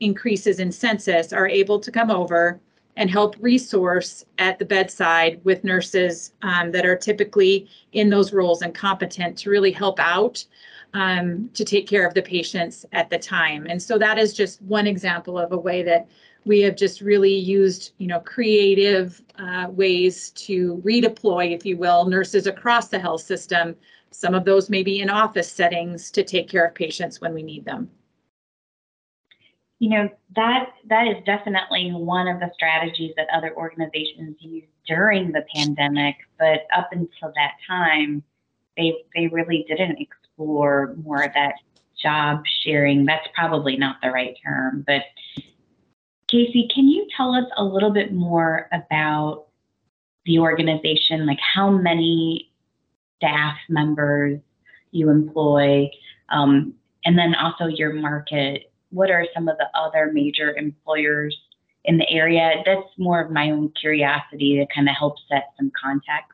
increases 0.00 0.60
in 0.60 0.72
census, 0.72 1.32
are 1.32 1.48
able 1.48 1.78
to 1.80 1.90
come 1.90 2.10
over 2.10 2.60
and 2.96 3.10
help 3.10 3.36
resource 3.38 4.24
at 4.38 4.58
the 4.58 4.64
bedside 4.64 5.40
with 5.44 5.62
nurses 5.62 6.32
um, 6.42 6.72
that 6.72 6.86
are 6.86 6.96
typically 6.96 7.68
in 7.92 8.10
those 8.10 8.32
roles 8.32 8.62
and 8.62 8.74
competent 8.74 9.36
to 9.38 9.50
really 9.50 9.70
help 9.70 10.00
out 10.00 10.44
um, 10.94 11.48
to 11.54 11.64
take 11.64 11.86
care 11.86 12.06
of 12.06 12.14
the 12.14 12.22
patients 12.22 12.84
at 12.92 13.10
the 13.10 13.18
time. 13.18 13.66
And 13.68 13.80
so 13.80 13.98
that 13.98 14.18
is 14.18 14.32
just 14.32 14.60
one 14.62 14.86
example 14.86 15.38
of 15.38 15.52
a 15.52 15.58
way 15.58 15.82
that 15.82 16.08
we 16.44 16.60
have 16.60 16.76
just 16.76 17.00
really 17.00 17.34
used, 17.34 17.92
you 17.98 18.06
know, 18.06 18.20
creative 18.20 19.22
uh, 19.38 19.66
ways 19.70 20.30
to 20.30 20.82
redeploy, 20.84 21.54
if 21.54 21.66
you 21.66 21.76
will, 21.76 22.06
nurses 22.06 22.46
across 22.46 22.88
the 22.88 22.98
health 22.98 23.22
system. 23.22 23.76
Some 24.10 24.34
of 24.34 24.44
those 24.44 24.70
may 24.70 24.82
be 24.82 25.00
in 25.00 25.10
office 25.10 25.50
settings 25.50 26.10
to 26.12 26.22
take 26.22 26.48
care 26.48 26.66
of 26.66 26.74
patients 26.74 27.20
when 27.20 27.34
we 27.34 27.42
need 27.42 27.64
them 27.64 27.90
you 29.78 29.90
know 29.90 30.08
that 30.34 30.70
that 30.88 31.06
is 31.06 31.16
definitely 31.24 31.90
one 31.90 32.28
of 32.28 32.40
the 32.40 32.50
strategies 32.54 33.12
that 33.16 33.28
other 33.32 33.54
organizations 33.56 34.36
used 34.40 34.66
during 34.86 35.32
the 35.32 35.44
pandemic 35.54 36.16
but 36.38 36.66
up 36.76 36.88
until 36.92 37.32
that 37.34 37.52
time 37.66 38.22
they 38.76 38.94
they 39.14 39.28
really 39.28 39.64
didn't 39.68 39.98
explore 40.00 40.94
more 41.04 41.22
of 41.22 41.32
that 41.34 41.54
job 42.02 42.42
sharing 42.62 43.04
that's 43.04 43.26
probably 43.34 43.76
not 43.76 43.96
the 44.02 44.10
right 44.10 44.36
term 44.44 44.84
but 44.86 45.02
casey 46.28 46.68
can 46.74 46.88
you 46.88 47.06
tell 47.16 47.34
us 47.34 47.44
a 47.56 47.64
little 47.64 47.90
bit 47.90 48.12
more 48.12 48.68
about 48.72 49.46
the 50.26 50.38
organization 50.38 51.26
like 51.26 51.38
how 51.40 51.70
many 51.70 52.50
staff 53.16 53.56
members 53.68 54.40
you 54.90 55.10
employ 55.10 55.88
um, 56.30 56.74
and 57.04 57.18
then 57.18 57.34
also 57.34 57.66
your 57.66 57.92
market 57.92 58.70
what 58.90 59.10
are 59.10 59.26
some 59.34 59.48
of 59.48 59.56
the 59.58 59.66
other 59.78 60.10
major 60.12 60.54
employers 60.56 61.36
in 61.84 61.98
the 61.98 62.08
area? 62.10 62.62
That's 62.64 62.86
more 62.98 63.20
of 63.20 63.30
my 63.30 63.50
own 63.50 63.72
curiosity 63.80 64.56
to 64.56 64.74
kind 64.74 64.88
of 64.88 64.96
help 64.96 65.16
set 65.28 65.50
some 65.56 65.70
context. 65.80 66.32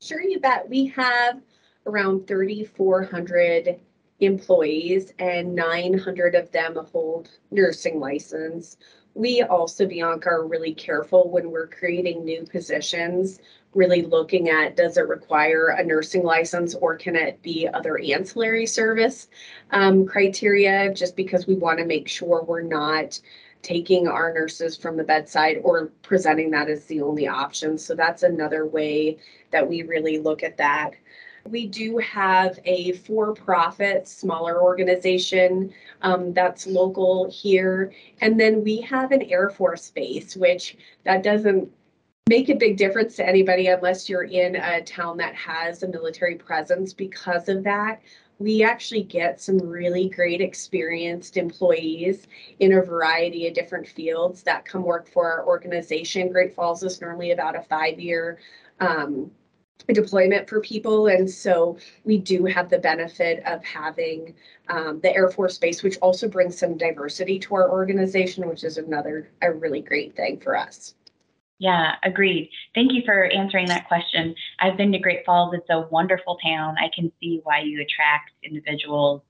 Sure, 0.00 0.22
you 0.22 0.38
bet. 0.40 0.68
We 0.68 0.86
have 0.88 1.40
around 1.86 2.26
3,400 2.26 3.80
employees 4.20 5.12
and 5.18 5.54
900 5.54 6.34
of 6.34 6.50
them 6.52 6.76
hold 6.92 7.30
nursing 7.50 8.00
license. 8.00 8.76
We 9.14 9.42
also, 9.42 9.86
Bianca, 9.86 10.28
are 10.30 10.46
really 10.46 10.74
careful 10.74 11.30
when 11.30 11.50
we're 11.50 11.68
creating 11.68 12.24
new 12.24 12.44
positions 12.44 13.40
really 13.74 14.02
looking 14.02 14.48
at 14.48 14.76
does 14.76 14.96
it 14.96 15.08
require 15.08 15.68
a 15.68 15.84
nursing 15.84 16.22
license 16.22 16.74
or 16.74 16.96
can 16.96 17.16
it 17.16 17.42
be 17.42 17.68
other 17.68 17.98
ancillary 17.98 18.66
service 18.66 19.28
um, 19.70 20.06
criteria 20.06 20.92
just 20.94 21.16
because 21.16 21.46
we 21.46 21.54
want 21.54 21.78
to 21.78 21.84
make 21.84 22.08
sure 22.08 22.42
we're 22.42 22.62
not 22.62 23.20
taking 23.62 24.06
our 24.06 24.32
nurses 24.32 24.76
from 24.76 24.96
the 24.96 25.02
bedside 25.02 25.56
or 25.62 25.86
presenting 26.02 26.50
that 26.50 26.68
as 26.68 26.84
the 26.84 27.00
only 27.00 27.26
option. 27.26 27.78
So 27.78 27.94
that's 27.94 28.22
another 28.22 28.66
way 28.66 29.16
that 29.50 29.66
we 29.66 29.82
really 29.82 30.18
look 30.18 30.42
at 30.42 30.58
that. 30.58 30.92
We 31.48 31.66
do 31.66 31.98
have 31.98 32.58
a 32.64 32.92
for 32.92 33.34
profit 33.34 34.08
smaller 34.08 34.62
organization 34.62 35.72
um, 36.02 36.32
that's 36.32 36.66
local 36.66 37.30
here. 37.30 37.92
And 38.20 38.40
then 38.40 38.64
we 38.64 38.80
have 38.82 39.12
an 39.12 39.22
Air 39.22 39.50
Force 39.50 39.90
base, 39.90 40.36
which 40.36 40.76
that 41.04 41.22
doesn't 41.22 41.70
make 42.28 42.48
a 42.48 42.54
big 42.54 42.78
difference 42.78 43.16
to 43.16 43.28
anybody 43.28 43.66
unless 43.66 44.08
you're 44.08 44.24
in 44.24 44.56
a 44.56 44.82
town 44.82 45.18
that 45.18 45.34
has 45.34 45.82
a 45.82 45.88
military 45.88 46.36
presence 46.36 46.94
because 46.94 47.48
of 47.48 47.62
that 47.64 48.00
we 48.38 48.62
actually 48.62 49.02
get 49.02 49.40
some 49.40 49.58
really 49.58 50.08
great 50.08 50.40
experienced 50.40 51.36
employees 51.36 52.26
in 52.58 52.72
a 52.72 52.82
variety 52.82 53.46
of 53.46 53.54
different 53.54 53.86
fields 53.86 54.42
that 54.42 54.64
come 54.64 54.82
work 54.82 55.08
for 55.08 55.30
our 55.30 55.46
organization 55.46 56.32
great 56.32 56.54
falls 56.54 56.82
is 56.82 57.00
normally 57.00 57.30
about 57.30 57.56
a 57.56 57.62
five 57.62 58.00
year 58.00 58.38
um, 58.80 59.30
deployment 59.88 60.48
for 60.48 60.60
people 60.60 61.08
and 61.08 61.28
so 61.28 61.76
we 62.04 62.16
do 62.16 62.46
have 62.46 62.70
the 62.70 62.78
benefit 62.78 63.42
of 63.44 63.62
having 63.64 64.34
um, 64.68 64.98
the 65.02 65.14
air 65.14 65.28
force 65.28 65.58
base 65.58 65.82
which 65.82 65.98
also 65.98 66.26
brings 66.26 66.56
some 66.56 66.76
diversity 66.78 67.38
to 67.38 67.54
our 67.54 67.70
organization 67.70 68.48
which 68.48 68.64
is 68.64 68.78
another 68.78 69.28
a 69.42 69.52
really 69.52 69.82
great 69.82 70.16
thing 70.16 70.40
for 70.40 70.56
us 70.56 70.94
yeah, 71.58 71.94
agreed. 72.02 72.50
Thank 72.74 72.92
you 72.92 73.02
for 73.04 73.26
answering 73.26 73.66
that 73.66 73.86
question. 73.86 74.34
I've 74.58 74.76
been 74.76 74.92
to 74.92 74.98
Great 74.98 75.24
Falls. 75.24 75.54
It's 75.54 75.70
a 75.70 75.86
wonderful 75.90 76.36
town. 76.44 76.74
I 76.78 76.90
can 76.94 77.12
see 77.20 77.40
why 77.44 77.60
you 77.60 77.80
attract 77.80 78.32
individuals 78.42 79.22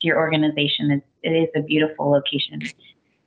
to 0.00 0.06
your 0.06 0.16
organization. 0.16 0.90
It's, 0.90 1.06
it 1.22 1.30
is 1.30 1.48
a 1.54 1.60
beautiful 1.60 2.10
location. 2.10 2.62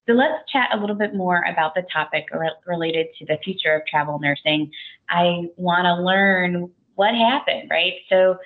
So 0.08 0.13
let's 0.13 0.51
chat 0.51 0.70
a 0.74 0.79
little 0.79 0.96
bit 0.96 1.13
more 1.13 1.43
about 1.43 1.75
the 1.75 1.84
topic 1.93 2.25
related 2.65 3.08
to 3.20 3.25
the 3.25 3.38
future 3.43 3.75
of 3.75 3.86
travel 3.86 4.20
nursing. 4.20 4.72
I 5.10 5.50
want 5.58 5.86
to 5.86 5.93
learn 5.93 6.72
what 6.96 7.13
happened, 7.13 7.70
right? 7.70 7.93
So 8.10 8.38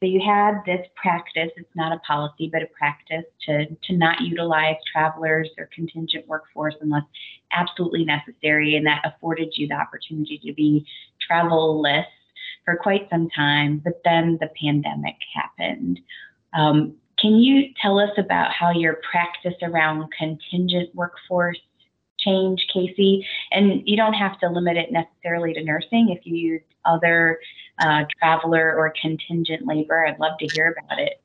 so 0.00 0.06
you 0.06 0.20
had 0.24 0.60
this 0.64 0.86
practice, 0.94 1.50
it's 1.56 1.74
not 1.74 1.92
a 1.92 1.98
policy, 2.06 2.48
but 2.52 2.62
a 2.62 2.66
practice 2.66 3.24
to, 3.46 3.66
to 3.66 3.96
not 3.96 4.20
utilize 4.20 4.76
travelers 4.92 5.50
or 5.58 5.68
contingent 5.74 6.28
workforce 6.28 6.76
unless 6.80 7.02
absolutely 7.50 8.04
necessary. 8.04 8.76
And 8.76 8.86
that 8.86 9.02
afforded 9.04 9.54
you 9.56 9.66
the 9.66 9.74
opportunity 9.74 10.40
to 10.46 10.52
be 10.52 10.86
travel-less 11.26 12.06
for 12.64 12.76
quite 12.76 13.08
some 13.10 13.28
time. 13.30 13.82
But 13.82 14.00
then 14.04 14.38
the 14.40 14.50
pandemic 14.62 15.16
happened. 15.34 15.98
Um, 16.52 16.94
can 17.20 17.36
you 17.36 17.72
tell 17.80 17.98
us 17.98 18.10
about 18.16 18.52
how 18.52 18.70
your 18.70 19.00
practice 19.10 19.54
around 19.62 20.08
contingent 20.16 20.94
workforce 20.94 21.58
change, 22.18 22.66
Casey? 22.72 23.26
And 23.50 23.82
you 23.86 23.96
don't 23.96 24.14
have 24.14 24.38
to 24.40 24.48
limit 24.48 24.76
it 24.76 24.92
necessarily 24.92 25.52
to 25.54 25.64
nursing. 25.64 26.10
If 26.10 26.26
you 26.26 26.36
use 26.36 26.62
other 26.84 27.40
uh, 27.78 28.04
traveler 28.18 28.74
or 28.76 28.92
contingent 29.00 29.66
labor, 29.66 30.06
I'd 30.06 30.20
love 30.20 30.38
to 30.38 30.48
hear 30.48 30.76
about 30.78 30.98
it. 31.00 31.20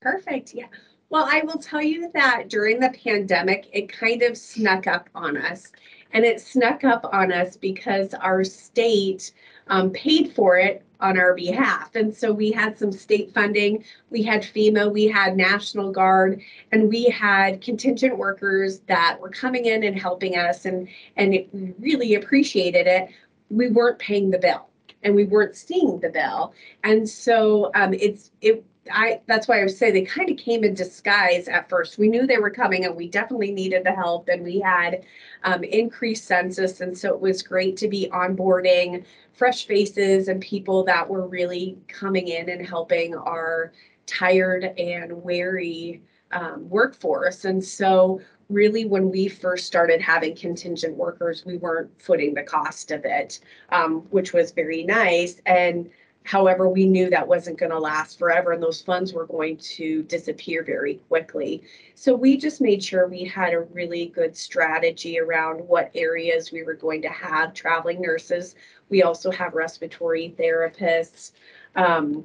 Perfect. 0.00 0.54
Yeah. 0.54 0.66
Well, 1.08 1.28
I 1.30 1.42
will 1.44 1.58
tell 1.58 1.82
you 1.82 2.10
that 2.14 2.48
during 2.48 2.80
the 2.80 2.94
pandemic, 3.04 3.68
it 3.72 3.88
kind 3.88 4.22
of 4.22 4.36
snuck 4.36 4.86
up 4.86 5.08
on 5.14 5.36
us. 5.36 5.70
And 6.12 6.24
it 6.24 6.40
snuck 6.40 6.82
up 6.84 7.08
on 7.12 7.32
us 7.32 7.56
because 7.56 8.14
our 8.14 8.42
state 8.42 9.32
um, 9.68 9.90
paid 9.90 10.32
for 10.32 10.56
it 10.56 10.82
on 11.00 11.18
our 11.18 11.34
behalf. 11.34 11.94
And 11.94 12.14
so 12.14 12.32
we 12.32 12.50
had 12.50 12.78
some 12.78 12.90
state 12.90 13.32
funding, 13.34 13.84
we 14.10 14.22
had 14.22 14.42
FEMA, 14.42 14.90
we 14.90 15.06
had 15.06 15.36
National 15.36 15.90
Guard, 15.92 16.40
and 16.72 16.88
we 16.88 17.04
had 17.04 17.60
contingent 17.60 18.16
workers 18.16 18.80
that 18.86 19.18
were 19.20 19.28
coming 19.28 19.66
in 19.66 19.82
and 19.82 19.98
helping 19.98 20.36
us, 20.36 20.64
and, 20.64 20.88
and 21.16 21.34
it, 21.34 21.48
really 21.52 22.14
appreciated 22.14 22.86
it. 22.86 23.10
We 23.50 23.68
weren't 23.68 23.98
paying 23.98 24.30
the 24.30 24.38
bill 24.38 24.68
and 25.02 25.14
we 25.14 25.24
weren't 25.24 25.54
seeing 25.54 26.00
the 26.00 26.08
bill. 26.08 26.54
And 26.82 27.08
so 27.08 27.70
um, 27.74 27.92
it's 27.94 28.30
it 28.40 28.64
I, 28.92 29.20
that's 29.26 29.48
why 29.48 29.60
I 29.60 29.64
would 29.64 29.76
say 29.76 29.90
they 29.90 30.02
kind 30.02 30.30
of 30.30 30.36
came 30.36 30.64
in 30.64 30.74
disguise 30.74 31.48
at 31.48 31.68
first. 31.68 31.98
We 31.98 32.08
knew 32.08 32.26
they 32.26 32.38
were 32.38 32.50
coming 32.50 32.84
and 32.84 32.96
we 32.96 33.08
definitely 33.08 33.52
needed 33.52 33.84
the 33.84 33.92
help 33.92 34.28
and 34.28 34.42
we 34.42 34.60
had 34.60 35.04
um, 35.44 35.64
increased 35.64 36.24
census. 36.24 36.80
And 36.80 36.96
so 36.96 37.14
it 37.14 37.20
was 37.20 37.42
great 37.42 37.76
to 37.78 37.88
be 37.88 38.08
onboarding 38.12 39.04
fresh 39.32 39.66
faces 39.66 40.28
and 40.28 40.40
people 40.40 40.84
that 40.84 41.08
were 41.08 41.26
really 41.26 41.78
coming 41.88 42.28
in 42.28 42.48
and 42.48 42.66
helping 42.66 43.14
our 43.14 43.72
tired 44.06 44.64
and 44.78 45.22
wary 45.22 46.02
um, 46.32 46.68
workforce. 46.68 47.44
And 47.44 47.62
so 47.62 48.20
really 48.48 48.84
when 48.84 49.10
we 49.10 49.28
first 49.28 49.66
started 49.66 50.00
having 50.00 50.34
contingent 50.36 50.96
workers, 50.96 51.44
we 51.44 51.56
weren't 51.58 51.90
footing 52.00 52.34
the 52.34 52.42
cost 52.42 52.90
of 52.90 53.04
it, 53.04 53.40
um, 53.70 54.02
which 54.10 54.32
was 54.32 54.52
very 54.52 54.84
nice. 54.84 55.40
And 55.46 55.90
However, 56.26 56.68
we 56.68 56.86
knew 56.86 57.08
that 57.10 57.28
wasn't 57.28 57.56
going 57.56 57.70
to 57.70 57.78
last 57.78 58.18
forever 58.18 58.50
and 58.50 58.60
those 58.60 58.82
funds 58.82 59.12
were 59.12 59.26
going 59.26 59.58
to 59.58 60.02
disappear 60.02 60.64
very 60.64 60.96
quickly. 61.06 61.62
So 61.94 62.16
we 62.16 62.36
just 62.36 62.60
made 62.60 62.82
sure 62.82 63.06
we 63.06 63.22
had 63.22 63.54
a 63.54 63.60
really 63.60 64.06
good 64.06 64.36
strategy 64.36 65.20
around 65.20 65.58
what 65.58 65.92
areas 65.94 66.50
we 66.50 66.64
were 66.64 66.74
going 66.74 67.00
to 67.02 67.08
have 67.10 67.54
traveling 67.54 68.02
nurses. 68.02 68.56
We 68.88 69.04
also 69.04 69.30
have 69.30 69.54
respiratory 69.54 70.34
therapists. 70.36 71.30
Um, 71.76 72.24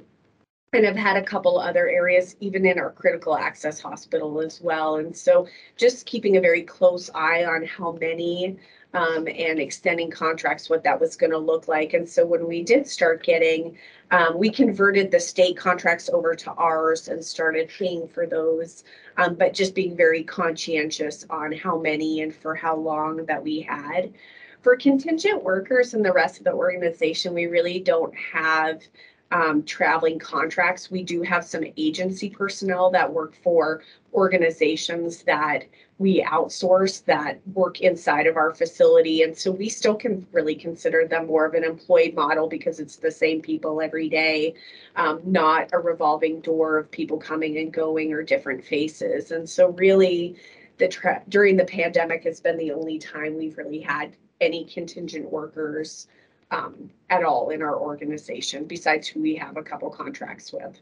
and 0.72 0.86
have 0.86 0.96
had 0.96 1.18
a 1.18 1.22
couple 1.22 1.58
other 1.58 1.86
areas, 1.86 2.34
even 2.40 2.64
in 2.64 2.78
our 2.78 2.90
critical 2.90 3.36
access 3.36 3.78
hospital 3.78 4.40
as 4.40 4.60
well. 4.62 4.96
And 4.96 5.14
so 5.14 5.46
just 5.76 6.06
keeping 6.06 6.38
a 6.38 6.40
very 6.40 6.62
close 6.62 7.10
eye 7.14 7.44
on 7.44 7.66
how 7.66 7.92
many 7.92 8.56
um, 8.94 9.26
and 9.26 9.58
extending 9.58 10.10
contracts, 10.10 10.68
what 10.68 10.84
that 10.84 11.00
was 11.00 11.16
going 11.16 11.32
to 11.32 11.38
look 11.38 11.68
like. 11.68 11.94
And 11.94 12.08
so 12.08 12.26
when 12.26 12.46
we 12.46 12.62
did 12.62 12.86
start 12.86 13.22
getting, 13.22 13.76
um, 14.10 14.38
we 14.38 14.50
converted 14.50 15.10
the 15.10 15.20
state 15.20 15.56
contracts 15.56 16.10
over 16.10 16.34
to 16.34 16.52
ours 16.52 17.08
and 17.08 17.24
started 17.24 17.70
paying 17.70 18.06
for 18.06 18.26
those, 18.26 18.84
um, 19.16 19.34
but 19.34 19.54
just 19.54 19.74
being 19.74 19.96
very 19.96 20.22
conscientious 20.22 21.24
on 21.30 21.52
how 21.52 21.78
many 21.78 22.20
and 22.20 22.34
for 22.34 22.54
how 22.54 22.76
long 22.76 23.24
that 23.26 23.42
we 23.42 23.60
had. 23.60 24.12
For 24.60 24.76
contingent 24.76 25.42
workers 25.42 25.94
and 25.94 26.04
the 26.04 26.12
rest 26.12 26.38
of 26.38 26.44
the 26.44 26.52
organization, 26.52 27.34
we 27.34 27.46
really 27.46 27.80
don't 27.80 28.14
have 28.14 28.82
um, 29.32 29.62
traveling 29.62 30.18
contracts. 30.18 30.90
We 30.90 31.02
do 31.02 31.22
have 31.22 31.44
some 31.44 31.64
agency 31.78 32.28
personnel 32.28 32.90
that 32.90 33.10
work 33.10 33.34
for 33.42 33.82
organizations 34.12 35.22
that 35.22 35.64
we 35.98 36.22
outsource 36.24 37.02
that 37.06 37.40
work 37.54 37.80
inside 37.80 38.26
of 38.26 38.36
our 38.36 38.54
facility. 38.54 39.22
And 39.22 39.36
so 39.36 39.50
we 39.50 39.70
still 39.70 39.94
can 39.94 40.26
really 40.32 40.54
consider 40.54 41.06
them 41.06 41.28
more 41.28 41.46
of 41.46 41.54
an 41.54 41.64
employed 41.64 42.12
model 42.14 42.46
because 42.46 42.78
it's 42.78 42.96
the 42.96 43.10
same 43.10 43.40
people 43.40 43.80
every 43.80 44.10
day, 44.10 44.54
um, 44.96 45.20
not 45.24 45.70
a 45.72 45.78
revolving 45.78 46.40
door 46.40 46.76
of 46.76 46.90
people 46.90 47.16
coming 47.16 47.56
and 47.56 47.72
going 47.72 48.12
or 48.12 48.22
different 48.22 48.62
faces. 48.62 49.30
And 49.30 49.48
so 49.48 49.68
really 49.70 50.36
the 50.76 50.88
tra- 50.88 51.22
during 51.30 51.56
the 51.56 51.64
pandemic 51.64 52.24
has 52.24 52.40
been 52.40 52.58
the 52.58 52.72
only 52.72 52.98
time 52.98 53.38
we've 53.38 53.56
really 53.56 53.80
had 53.80 54.14
any 54.42 54.64
contingent 54.64 55.30
workers 55.30 56.08
um, 56.52 56.90
at 57.10 57.24
all 57.24 57.50
in 57.50 57.62
our 57.62 57.76
organization 57.76 58.66
besides 58.66 59.08
who 59.08 59.20
we 59.20 59.34
have 59.34 59.56
a 59.56 59.62
couple 59.62 59.90
contracts 59.90 60.52
with. 60.52 60.78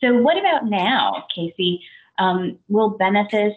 So 0.00 0.22
what 0.22 0.38
about 0.38 0.66
now, 0.66 1.26
Casey? 1.34 1.82
Um, 2.18 2.58
will 2.68 2.96
Benefis 2.96 3.54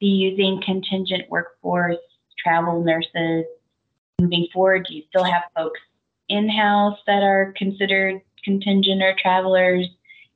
be 0.00 0.06
using 0.06 0.62
contingent 0.64 1.28
workforce, 1.28 1.96
travel 2.38 2.82
nurses 2.82 3.44
moving 4.20 4.46
forward? 4.52 4.86
Do 4.88 4.94
you 4.94 5.02
still 5.08 5.24
have 5.24 5.42
folks 5.56 5.80
in-house 6.28 6.98
that 7.06 7.22
are 7.22 7.52
considered 7.56 8.20
contingent 8.44 9.02
or 9.02 9.14
travelers? 9.20 9.88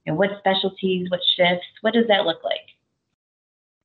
You 0.04 0.12
know, 0.12 0.18
what 0.18 0.30
specialties, 0.38 1.10
what 1.10 1.20
shifts, 1.36 1.66
what 1.82 1.94
does 1.94 2.08
that 2.08 2.24
look 2.24 2.42
like? 2.42 2.66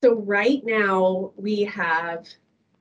So 0.04 0.16
right 0.22 0.62
now 0.64 1.32
we 1.36 1.64
have 1.64 2.28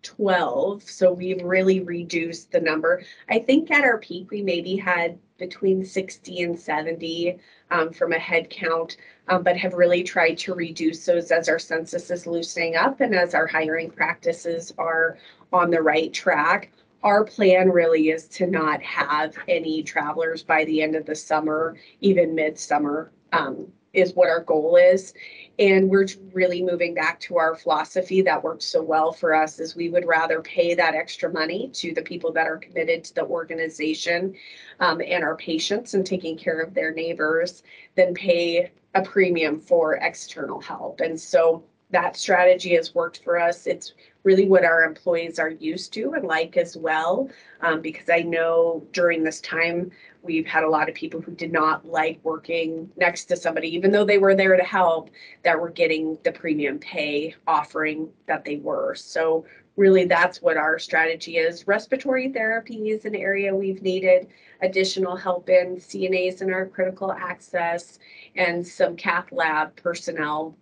12. 0.07 0.83
So 0.89 1.13
we've 1.13 1.43
really 1.43 1.81
reduced 1.81 2.53
the 2.53 2.61
number. 2.61 3.03
I 3.29 3.41
think 3.41 3.71
at 3.71 3.85
our 3.85 3.99
peak, 3.99 4.31
we 4.31 4.41
maybe 4.41 4.77
had 4.77 5.19
between 5.37 5.85
60 5.85 6.43
and 6.43 6.59
70 6.59 7.39
um, 7.71 7.93
from 7.93 8.13
a 8.13 8.19
head 8.19 8.49
count, 8.49 8.97
um, 9.29 9.43
but 9.43 9.57
have 9.57 9.75
really 9.75 10.03
tried 10.03 10.39
to 10.39 10.55
reduce 10.55 11.05
those 11.05 11.31
as 11.31 11.49
our 11.49 11.59
census 11.59 12.11
is 12.11 12.27
loosening 12.27 12.77
up 12.77 13.01
and 13.01 13.15
as 13.15 13.35
our 13.35 13.47
hiring 13.47 13.91
practices 13.91 14.73
are 14.79 15.19
on 15.53 15.71
the 15.71 15.83
right 15.83 16.13
track. 16.13 16.73
Our 17.03 17.25
plan 17.25 17.71
really 17.71 18.11
is 18.11 18.29
to 18.29 18.47
not 18.47 18.81
have 18.83 19.37
any 19.49 19.83
travelers 19.83 20.43
by 20.43 20.65
the 20.65 20.83
end 20.83 20.97
of 20.97 21.05
the 21.05 21.15
summer, 21.15 21.77
even 22.01 22.35
midsummer. 22.35 23.11
Um, 23.33 23.73
is 23.97 24.15
what 24.15 24.29
our 24.29 24.43
goal 24.43 24.77
is. 24.77 25.15
And 25.59 25.89
we're 25.89 26.07
really 26.35 26.63
moving 26.63 26.93
back 26.93 27.19
to 27.21 27.39
our 27.39 27.55
philosophy 27.55 28.21
that 28.23 28.43
works 28.43 28.67
so 28.67 28.83
well 28.83 29.11
for 29.11 29.35
us 29.35 29.59
is 29.59 29.75
we 29.75 29.89
would 29.89 30.07
rather 30.07 30.43
pay 30.43 30.75
that 30.75 30.95
extra 30.95 31.33
money 31.33 31.71
to 31.75 31.95
the 31.95 32.03
people 32.03 32.31
that 32.33 32.47
are 32.47 32.59
committed 32.59 33.05
to 33.05 33.15
the 33.15 33.25
organization 33.25 34.35
um, 34.81 35.01
and 35.01 35.25
our 35.25 35.37
patients 35.37 35.95
and 35.95 36.05
taking 36.05 36.37
care 36.37 36.61
of 36.61 36.75
their 36.75 36.93
neighbors 36.93 37.63
than 37.95 38.13
pay 38.13 38.71
a 38.95 39.03
premium 39.03 39.59
for 39.59 39.95
external 39.95 40.61
help. 40.61 41.01
And 41.01 41.19
so 41.19 41.65
that 41.91 42.17
strategy 42.17 42.75
has 42.75 42.95
worked 42.95 43.23
for 43.23 43.39
us. 43.39 43.67
It's 43.67 43.95
really 44.25 44.49
what 44.49 44.65
our 44.65 44.83
employees 44.83 45.39
are 45.39 45.51
used 45.51 45.93
to 45.95 46.15
and 46.15 46.25
like 46.25 46.57
as 46.57 46.77
well. 46.77 47.31
Um, 47.61 47.81
because 47.81 48.11
I 48.11 48.23
know 48.23 48.85
during 48.93 49.23
this 49.23 49.41
time, 49.41 49.93
we've 50.27 50.47
had 50.47 50.65
a 50.65 50.69
lot 50.69 50.89
of 50.89 50.95
people 50.95 51.21
who 51.21 51.33
did 51.33 51.53
not 51.53 51.87
like 51.87 52.21
working 52.23 52.91
next 52.97 53.27
to 53.27 53.37
somebody, 53.37 53.75
even 53.75 53.91
though 53.91 54.05
they 54.05 54.19
were 54.19 54.35
there 54.35 54.57
to 54.57 54.65
help, 54.65 55.11
that 55.45 55.59
were 55.59 55.71
getting 55.71 56.19
the 56.25 56.33
premium 56.33 56.79
pay 56.79 57.35
offering 57.47 58.09
that 58.27 58.45
they 58.45 58.57
were. 58.57 58.95
So 58.95 59.47
really 59.77 60.05
that's 60.05 60.43
what 60.43 60.57
our 60.57 60.79
strategy 60.79 61.37
is. 61.37 61.67
Respiratory 61.67 62.33
therapy 62.33 62.91
is 62.91 63.05
an 63.05 63.15
area 63.15 63.55
we've 63.55 63.83
needed 63.83 64.29
additional 64.63 65.17
help 65.17 65.49
in, 65.49 65.77
CNAs 65.77 66.43
in 66.43 66.53
our 66.53 66.67
critical 66.67 67.13
access, 67.13 67.99
and 68.35 68.67
some 68.67 68.97
cath 68.97 69.31
lab 69.33 69.77
personnel 69.77 70.57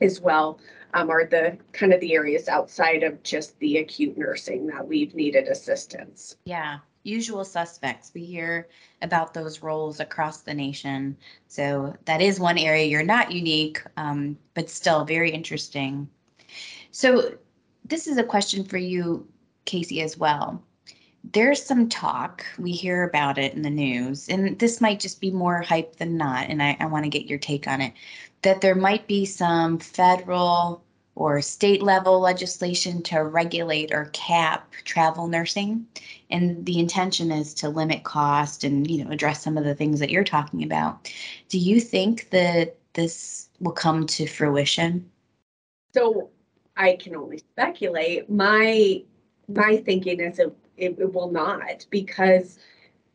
as 0.00 0.20
well 0.20 0.58
um, 0.94 1.10
are 1.10 1.26
the 1.26 1.58
kind 1.72 1.92
of 1.92 2.00
the 2.00 2.14
areas 2.14 2.48
outside 2.48 3.02
of 3.02 3.22
just 3.22 3.58
the 3.58 3.78
acute 3.78 4.16
nursing 4.16 4.66
that 4.66 4.86
we've 4.86 5.14
needed 5.14 5.48
assistance. 5.48 6.36
Yeah, 6.44 6.78
usual 7.04 7.44
suspects. 7.44 8.10
We 8.14 8.24
hear 8.24 8.68
about 9.02 9.34
those 9.34 9.62
roles 9.62 10.00
across 10.00 10.40
the 10.40 10.54
nation. 10.54 11.16
So 11.46 11.94
that 12.06 12.20
is 12.20 12.40
one 12.40 12.58
area 12.58 12.86
you're 12.86 13.02
not 13.02 13.30
unique, 13.30 13.80
um, 13.96 14.36
but 14.54 14.68
still 14.68 15.04
very 15.04 15.30
interesting. 15.30 16.08
So 16.90 17.34
this 17.84 18.06
is 18.06 18.16
a 18.16 18.24
question 18.24 18.64
for 18.64 18.78
you, 18.78 19.28
Casey, 19.66 20.00
as 20.00 20.16
well. 20.16 20.62
There's 21.32 21.62
some 21.62 21.88
talk, 21.88 22.44
we 22.58 22.72
hear 22.72 23.04
about 23.04 23.38
it 23.38 23.54
in 23.54 23.62
the 23.62 23.70
news, 23.70 24.28
and 24.28 24.58
this 24.58 24.80
might 24.80 25.00
just 25.00 25.20
be 25.20 25.30
more 25.30 25.62
hype 25.62 25.96
than 25.96 26.18
not, 26.18 26.48
and 26.48 26.62
I, 26.62 26.76
I 26.80 26.86
want 26.86 27.04
to 27.04 27.10
get 27.10 27.26
your 27.26 27.38
take 27.38 27.66
on 27.66 27.80
it, 27.80 27.94
that 28.42 28.60
there 28.60 28.74
might 28.74 29.06
be 29.06 29.24
some 29.24 29.78
federal 29.78 30.84
or 31.16 31.40
state 31.40 31.82
level 31.82 32.20
legislation 32.20 33.02
to 33.02 33.20
regulate 33.20 33.92
or 33.92 34.06
cap 34.12 34.72
travel 34.84 35.28
nursing. 35.28 35.86
And 36.30 36.64
the 36.66 36.78
intention 36.78 37.30
is 37.30 37.54
to 37.54 37.68
limit 37.68 38.02
cost 38.02 38.64
and, 38.64 38.90
you 38.90 39.04
know, 39.04 39.10
address 39.10 39.42
some 39.42 39.56
of 39.56 39.64
the 39.64 39.74
things 39.74 40.00
that 40.00 40.10
you're 40.10 40.24
talking 40.24 40.64
about. 40.64 41.12
Do 41.48 41.58
you 41.58 41.80
think 41.80 42.30
that 42.30 42.76
this 42.94 43.48
will 43.60 43.72
come 43.72 44.06
to 44.06 44.26
fruition? 44.26 45.08
So 45.92 46.30
I 46.76 46.96
can 46.96 47.14
only 47.14 47.38
speculate. 47.38 48.28
My 48.28 49.02
my 49.48 49.76
thinking 49.76 50.20
is 50.20 50.38
it, 50.38 50.56
it, 50.76 50.98
it 50.98 51.12
will 51.12 51.30
not 51.30 51.86
because 51.90 52.58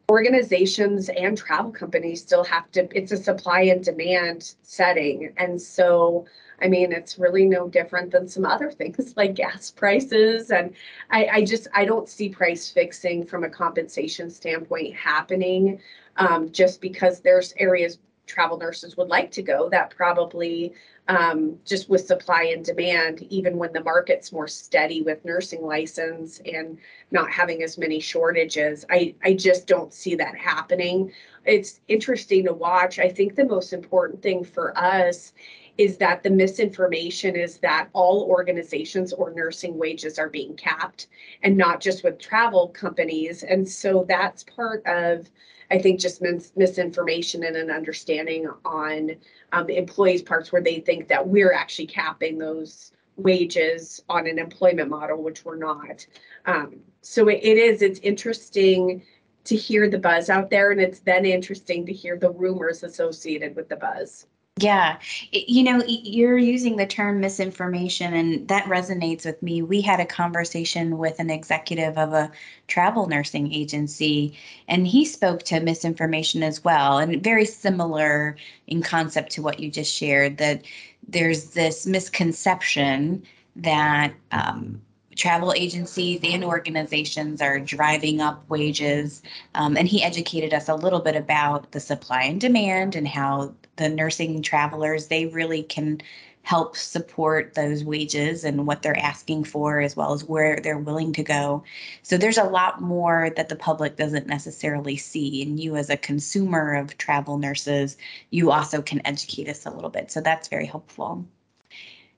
organizations 0.10 1.10
and 1.10 1.38
travel 1.38 1.72
companies 1.72 2.22
still 2.22 2.43
have 2.43 2.69
to 2.72 2.88
it's 2.98 3.12
a 3.12 3.17
supply 3.17 3.62
and 3.62 3.84
demand 3.84 4.56
setting. 4.63 5.34
And 5.38 5.62
so 5.62 6.26
i 6.62 6.67
mean 6.67 6.91
it's 6.91 7.17
really 7.17 7.45
no 7.45 7.69
different 7.69 8.12
than 8.12 8.28
some 8.28 8.45
other 8.45 8.69
things 8.80 9.13
like 9.15 9.36
gas 9.36 9.72
prices. 9.72 10.52
And 10.52 10.74
i, 11.12 11.28
I 11.28 11.43
just 11.43 11.67
i 11.74 11.86
don't 11.86 12.10
see 12.10 12.30
price 12.30 12.69
fixing 12.69 13.26
from 13.26 13.43
a 13.43 13.50
compensation 13.50 14.30
standpoint 14.30 14.95
happening 14.95 15.80
um, 16.17 16.52
just 16.52 16.82
because 16.82 17.22
there's 17.22 17.54
areas 17.58 17.98
travel 18.30 18.58
nurses 18.58 18.96
would 18.96 19.10
like 19.10 19.32
to 19.32 19.42
go 19.42 19.70
that 19.70 19.89
probably 19.89 20.74
um, 21.10 21.58
just 21.65 21.89
with 21.89 22.06
supply 22.06 22.44
and 22.56 22.63
demand, 22.63 23.24
even 23.24 23.58
when 23.58 23.74
the 23.74 23.84
market's 23.84 24.32
more 24.32 24.48
steady 24.48 25.02
with 25.02 25.26
nursing 25.26 25.63
license 25.63 26.39
and 26.46 26.78
not 27.10 27.32
having 27.32 27.63
as 27.63 27.80
many 27.80 28.00
shortages, 28.00 28.86
I, 28.92 29.15
I 29.24 29.34
just 29.34 29.65
don't 29.65 29.92
see 29.92 30.13
that 30.15 30.38
happening. 30.38 31.12
It's 31.46 31.82
interesting 31.88 32.46
to 32.46 32.54
watch. 32.54 33.00
I 33.00 33.10
think 33.10 33.36
the 33.36 33.46
most 33.46 33.74
important 33.74 34.22
thing 34.22 34.44
for 34.44 34.78
us 34.78 35.34
is 35.80 35.98
that 35.98 36.22
the 36.22 36.30
misinformation 36.30 37.36
is 37.36 37.58
that 37.60 37.88
all 37.94 38.28
organizations 38.30 39.13
or 39.13 39.34
nursing 39.34 39.78
wages 39.78 40.20
are 40.20 40.30
being 40.30 40.54
capped 40.58 41.08
and 41.42 41.58
not 41.58 41.80
just 41.80 42.04
with 42.04 42.20
travel 42.20 42.68
companies. 42.68 43.44
And 43.44 43.68
so 43.68 44.06
that's 44.08 44.44
part 44.44 44.86
of 44.86 45.30
I 45.72 45.78
think 45.78 46.00
just 46.00 46.22
mis- 46.22 46.52
misinformation 46.56 47.44
and 47.44 47.56
an 47.56 47.70
understanding 47.70 48.48
on 48.66 49.16
um, 49.52 49.70
employees' 49.70 50.22
parts 50.22 50.52
where 50.52 50.62
they 50.62 50.80
think 50.80 51.08
that 51.08 51.28
we're 51.28 51.54
actually 51.54 51.88
capping 51.88 52.38
those 52.38 52.92
wages 53.18 54.02
on 54.10 54.28
an 54.28 54.40
employment 54.40 54.90
model, 54.90 55.22
which 55.22 55.46
we're 55.46 55.58
not. 55.58 56.06
Um, 56.46 56.80
so 57.02 57.28
it, 57.28 57.40
it 57.44 57.58
is, 57.58 57.82
it's 57.82 58.00
interesting 58.00 59.04
to 59.46 59.56
hear 59.56 59.90
the 59.90 60.00
buzz 60.00 60.30
out 60.30 60.50
there, 60.50 60.72
and 60.72 60.82
it's 60.82 61.00
then 61.00 61.26
interesting 61.26 61.86
to 61.86 61.94
hear 61.94 62.18
the 62.18 62.32
rumors 62.32 62.84
associated 62.84 63.56
with 63.56 63.70
the 63.70 63.76
buzz. 63.76 64.28
Yeah, 64.62 64.98
you 65.32 65.63
know, 65.63 65.82
you're 65.88 66.38
using 66.38 66.76
the 66.76 66.86
term 66.86 67.22
misinformation, 67.22 68.13
and 68.13 68.48
that 68.50 68.65
resonates 68.65 69.26
with 69.26 69.41
me. 69.41 69.62
We 69.62 69.80
had 69.80 70.00
a 70.02 70.06
conversation 70.06 70.98
with 70.98 71.19
an 71.19 71.30
executive 71.30 71.98
of 71.98 72.13
a 72.13 72.32
travel 72.67 73.08
nursing 73.08 73.54
agency, 73.54 74.34
and 74.67 74.86
he 74.86 75.06
spoke 75.06 75.43
to 75.43 75.62
misinformation 75.62 76.43
as 76.43 76.63
well, 76.63 76.98
and 76.98 77.24
very 77.24 77.45
similar 77.45 78.36
in 78.67 78.82
concept 78.82 79.32
to 79.34 79.41
what 79.41 79.60
you 79.60 79.72
just 79.72 79.93
shared 79.93 80.38
that 80.39 80.65
there's 81.08 81.52
this 81.52 81.86
misconception 81.86 83.24
that 83.56 84.13
um, 84.32 84.82
travel 85.15 85.54
agencies 85.54 86.19
and 86.24 86.43
organizations 86.43 87.41
are 87.41 87.60
driving 87.60 88.22
up 88.22 88.43
wages. 88.50 89.22
Um, 89.56 89.78
and 89.78 89.88
he 89.88 90.04
educated 90.04 90.54
us 90.54 90.69
a 90.69 90.76
little 90.76 91.00
bit 91.02 91.15
about 91.15 91.72
the 91.72 91.80
supply 91.80 92.24
and 92.24 92.41
demand 92.41 92.95
and 92.95 93.08
how 93.08 93.54
the 93.80 93.89
nursing 93.89 94.44
travelers 94.44 95.08
they 95.08 95.26
really 95.26 95.63
can 95.63 96.00
help 96.44 96.76
support 96.76 97.54
those 97.54 97.84
wages 97.84 98.44
and 98.44 98.65
what 98.65 98.82
they're 98.82 98.98
asking 99.00 99.44
for 99.44 99.82
as 99.82 99.96
well 99.96 100.13
as 100.13 100.24
where 100.24 100.60
they're 100.63 100.78
willing 100.78 101.13
to 101.13 101.22
go. 101.22 101.63
So 102.02 102.18
there's 102.18 102.38
a 102.38 102.44
lot 102.44 102.82
more 102.82 103.30
that 103.36 103.50
the 103.50 103.56
public 103.56 103.98
doesn't 103.98 104.26
necessarily 104.26 104.98
see 104.98 105.44
and 105.44 105.60
you 105.60 105.76
as 105.76 105.89
a 105.89 105.98
consumer 105.98 106.76
of 106.76 106.98
travel 106.98 107.38
nurses 107.38 107.98
you 108.32 108.52
also 108.52 108.82
can 108.82 109.06
educate 109.06 109.50
us 109.50 109.65
a 109.65 109.72
little 109.72 109.89
bit. 109.89 110.12
So 110.12 110.22
that's 110.22 110.48
very 110.48 110.65
helpful. 110.65 111.26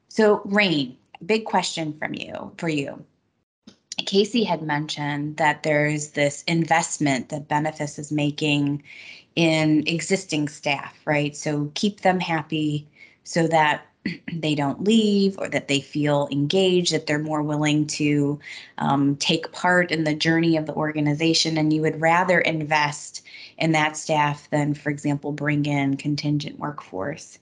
So 0.08 0.42
rain 0.46 0.98
big 1.26 1.46
question 1.46 1.94
from 2.00 2.14
you 2.16 2.52
for 2.58 2.70
you 2.70 3.04
Casey 4.02 4.44
had 4.44 4.62
mentioned 4.62 5.38
that 5.38 5.64
there's 5.64 6.10
this 6.10 6.44
investment 6.44 7.30
that 7.30 7.48
Benefis 7.48 7.98
is 7.98 8.12
making 8.12 8.84
in 9.36 9.88
existing 9.88 10.50
staff, 10.50 10.96
right? 11.06 11.36
So 11.36 11.72
keep 11.74 12.02
them 12.02 12.20
happy 12.20 12.88
so 13.24 13.48
that 13.48 13.86
they 14.34 14.56
don't 14.56 14.84
leave 14.84 15.38
or 15.38 15.48
that 15.50 15.68
they 15.68 15.80
feel 15.80 16.28
engaged, 16.32 16.94
that 16.94 17.08
they're 17.08 17.20
more 17.20 17.44
willing 17.44 17.88
to 17.88 18.40
um, 18.78 19.16
take 19.18 19.52
part 19.52 19.92
in 19.92 20.04
the 20.04 20.16
journey 20.16 20.58
of 20.58 20.66
the 20.66 20.74
organization. 20.74 21.58
And 21.58 21.72
you 21.72 21.82
would 21.82 22.02
rather 22.02 22.40
invest 22.40 23.22
in 23.58 23.72
that 23.74 23.96
staff 23.96 24.50
than, 24.50 24.74
for 24.74 24.90
example, 24.90 25.32
bring 25.32 25.66
in 25.66 25.98
contingent 25.98 26.60
workforce. 26.60 27.38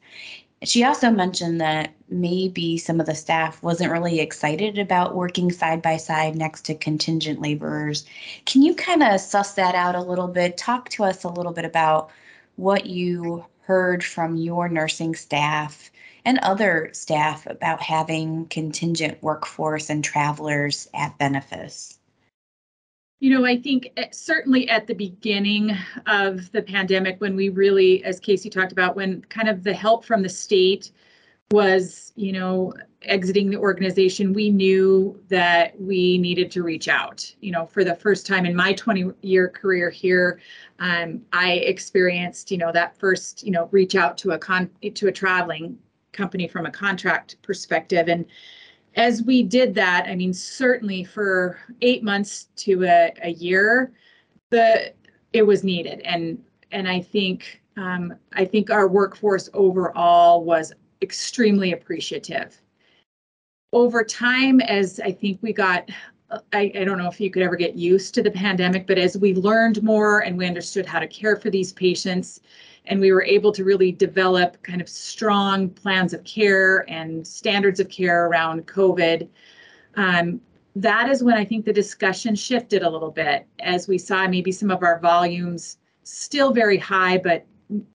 She 0.63 0.83
also 0.83 1.09
mentioned 1.09 1.61
that 1.61 1.93
maybe 2.09 2.77
some 2.77 2.99
of 2.99 3.05
the 3.05 3.15
staff 3.15 3.61
wasn't 3.63 3.91
really 3.91 4.19
excited 4.19 4.77
about 4.77 5.15
working 5.15 5.51
side 5.51 5.81
by 5.81 5.97
side 5.97 6.35
next 6.35 6.63
to 6.65 6.75
contingent 6.75 7.41
laborers. 7.41 8.05
Can 8.45 8.61
you 8.61 8.75
kind 8.75 9.03
of 9.03 9.21
suss 9.21 9.53
that 9.53 9.75
out 9.75 9.95
a 9.95 10.01
little 10.01 10.27
bit? 10.27 10.57
Talk 10.57 10.89
to 10.89 11.03
us 11.05 11.23
a 11.23 11.29
little 11.29 11.53
bit 11.53 11.65
about 11.65 12.09
what 12.57 12.87
you 12.87 13.45
heard 13.61 14.03
from 14.03 14.35
your 14.35 14.67
nursing 14.67 15.15
staff 15.15 15.91
and 16.25 16.39
other 16.39 16.89
staff 16.93 17.45
about 17.45 17.81
having 17.81 18.45
contingent 18.47 19.21
workforce 19.23 19.89
and 19.89 20.03
travelers 20.03 20.89
at 20.93 21.17
Benefis. 21.19 21.98
You 23.19 23.37
know, 23.37 23.45
I 23.45 23.59
think 23.59 23.91
eh, 23.97 24.07
certainly 24.11 24.69
at 24.69 24.87
the 24.87 24.93
beginning 24.93 25.75
of 26.07 26.51
the 26.53 26.61
pandemic, 26.61 27.19
when 27.19 27.35
we 27.35 27.49
really, 27.49 28.03
as 28.05 28.19
Casey 28.19 28.49
talked 28.49 28.71
about, 28.71 28.95
when 28.95 29.21
kind 29.23 29.49
of 29.49 29.63
the 29.63 29.73
help 29.73 30.05
from 30.05 30.23
the 30.23 30.29
state 30.29 30.91
was, 31.51 32.13
you 32.15 32.31
know, 32.31 32.73
exiting 33.01 33.49
the 33.49 33.57
organization, 33.57 34.33
we 34.33 34.49
knew 34.49 35.19
that 35.29 35.79
we 35.81 36.17
needed 36.17 36.49
to 36.51 36.63
reach 36.63 36.87
out. 36.87 37.33
You 37.41 37.51
know, 37.51 37.65
for 37.65 37.83
the 37.83 37.95
first 37.95 38.25
time 38.25 38.45
in 38.45 38.55
my 38.55 38.71
20 38.73 39.11
year 39.21 39.49
career 39.49 39.89
here, 39.89 40.39
um, 40.79 41.21
I 41.33 41.53
experienced, 41.53 42.51
you 42.51 42.57
know, 42.57 42.71
that 42.71 42.97
first, 42.97 43.43
you 43.43 43.51
know, 43.51 43.67
reach 43.71 43.95
out 43.95 44.17
to 44.19 44.31
a 44.31 44.37
con 44.37 44.69
to 44.93 45.07
a 45.07 45.11
traveling 45.11 45.77
company 46.13 46.47
from 46.47 46.65
a 46.65 46.71
contract 46.71 47.35
perspective. 47.41 48.07
And 48.07 48.25
as 48.95 49.23
we 49.23 49.43
did 49.43 49.75
that, 49.75 50.05
I 50.07 50.15
mean, 50.15 50.33
certainly 50.33 51.03
for 51.03 51.59
eight 51.81 52.03
months 52.03 52.49
to 52.57 52.83
a, 52.85 53.13
a 53.21 53.31
year, 53.31 53.91
the 54.49 54.93
it 55.33 55.43
was 55.43 55.63
needed, 55.63 56.01
and 56.01 56.43
and 56.71 56.87
I 56.87 57.01
think 57.01 57.61
um, 57.77 58.13
I 58.33 58.45
think 58.45 58.69
our 58.69 58.87
workforce 58.87 59.49
overall 59.53 60.43
was 60.43 60.73
extremely 61.01 61.71
appreciative. 61.73 62.59
Over 63.71 64.03
time, 64.03 64.59
as 64.61 64.99
I 64.99 65.11
think 65.11 65.39
we 65.41 65.53
got, 65.53 65.89
I, 66.51 66.71
I 66.75 66.83
don't 66.83 66.97
know 66.97 67.07
if 67.07 67.21
you 67.21 67.29
could 67.29 67.43
ever 67.43 67.55
get 67.55 67.75
used 67.75 68.15
to 68.15 68.23
the 68.23 68.31
pandemic, 68.31 68.87
but 68.87 68.97
as 68.97 69.17
we 69.17 69.35
learned 69.35 69.83
more 69.83 70.19
and 70.19 70.37
we 70.37 70.47
understood 70.47 70.87
how 70.87 70.99
to 70.99 71.07
care 71.07 71.35
for 71.35 71.51
these 71.51 71.71
patients, 71.71 72.41
and 72.85 72.99
we 72.99 73.11
were 73.11 73.23
able 73.23 73.51
to 73.51 73.63
really 73.63 73.91
develop 73.91 74.61
kind 74.63 74.81
of 74.81 74.89
strong 74.89 75.69
plans 75.69 76.13
of 76.13 76.23
care 76.23 76.89
and 76.89 77.25
standards 77.25 77.79
of 77.79 77.89
care 77.89 78.25
around 78.25 78.65
COVID. 78.67 79.27
Um, 79.95 80.41
that 80.75 81.09
is 81.09 81.23
when 81.23 81.35
I 81.35 81.45
think 81.45 81.65
the 81.65 81.73
discussion 81.73 82.35
shifted 82.35 82.83
a 82.83 82.89
little 82.89 83.11
bit 83.11 83.45
as 83.59 83.87
we 83.87 83.97
saw 83.97 84.27
maybe 84.27 84.51
some 84.51 84.71
of 84.71 84.83
our 84.83 84.99
volumes 84.99 85.77
still 86.03 86.51
very 86.51 86.77
high, 86.77 87.17
but 87.17 87.45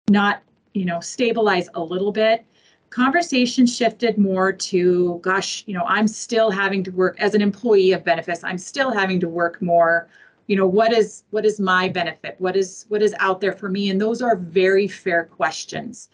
not, 0.09 0.43
you 0.75 0.85
know, 0.85 1.01
stabilize 1.01 1.69
a 1.75 1.81
little 1.81 2.13
bit. 2.13 2.45
Conversation 2.91 3.67
shifted 3.67 4.19
more 4.19 4.53
to, 4.53 5.19
gosh, 5.23 5.65
you 5.67 5.75
know, 5.75 5.85
I'm 5.87 6.07
still 6.07 6.51
having 6.51 6.85
to 6.85 6.93
work 6.93 7.17
as 7.19 7.35
an 7.35 7.43
employee 7.43 7.93
of 7.93 8.05
Benefis. 8.05 8.41
I'm 8.45 8.59
still 8.59 8.93
having 8.93 9.19
to 9.21 9.29
work 9.29 9.61
more 9.61 10.09
you 10.47 10.57
know 10.57 10.67
what 10.67 10.93
is 10.93 11.25
what 11.31 11.45
is 11.45 11.59
my 11.59 11.89
benefit? 11.89 12.37
What 12.39 12.57
is 12.57 12.87
what 12.89 13.03
is 13.03 13.15
out 13.19 13.41
there 13.41 13.53
for 13.53 13.69
me? 13.69 13.91
And 13.91 14.01
those 14.01 14.21
are 14.23 14.37
very 14.37 14.89
fair 14.89 15.25
questions. 15.25 16.09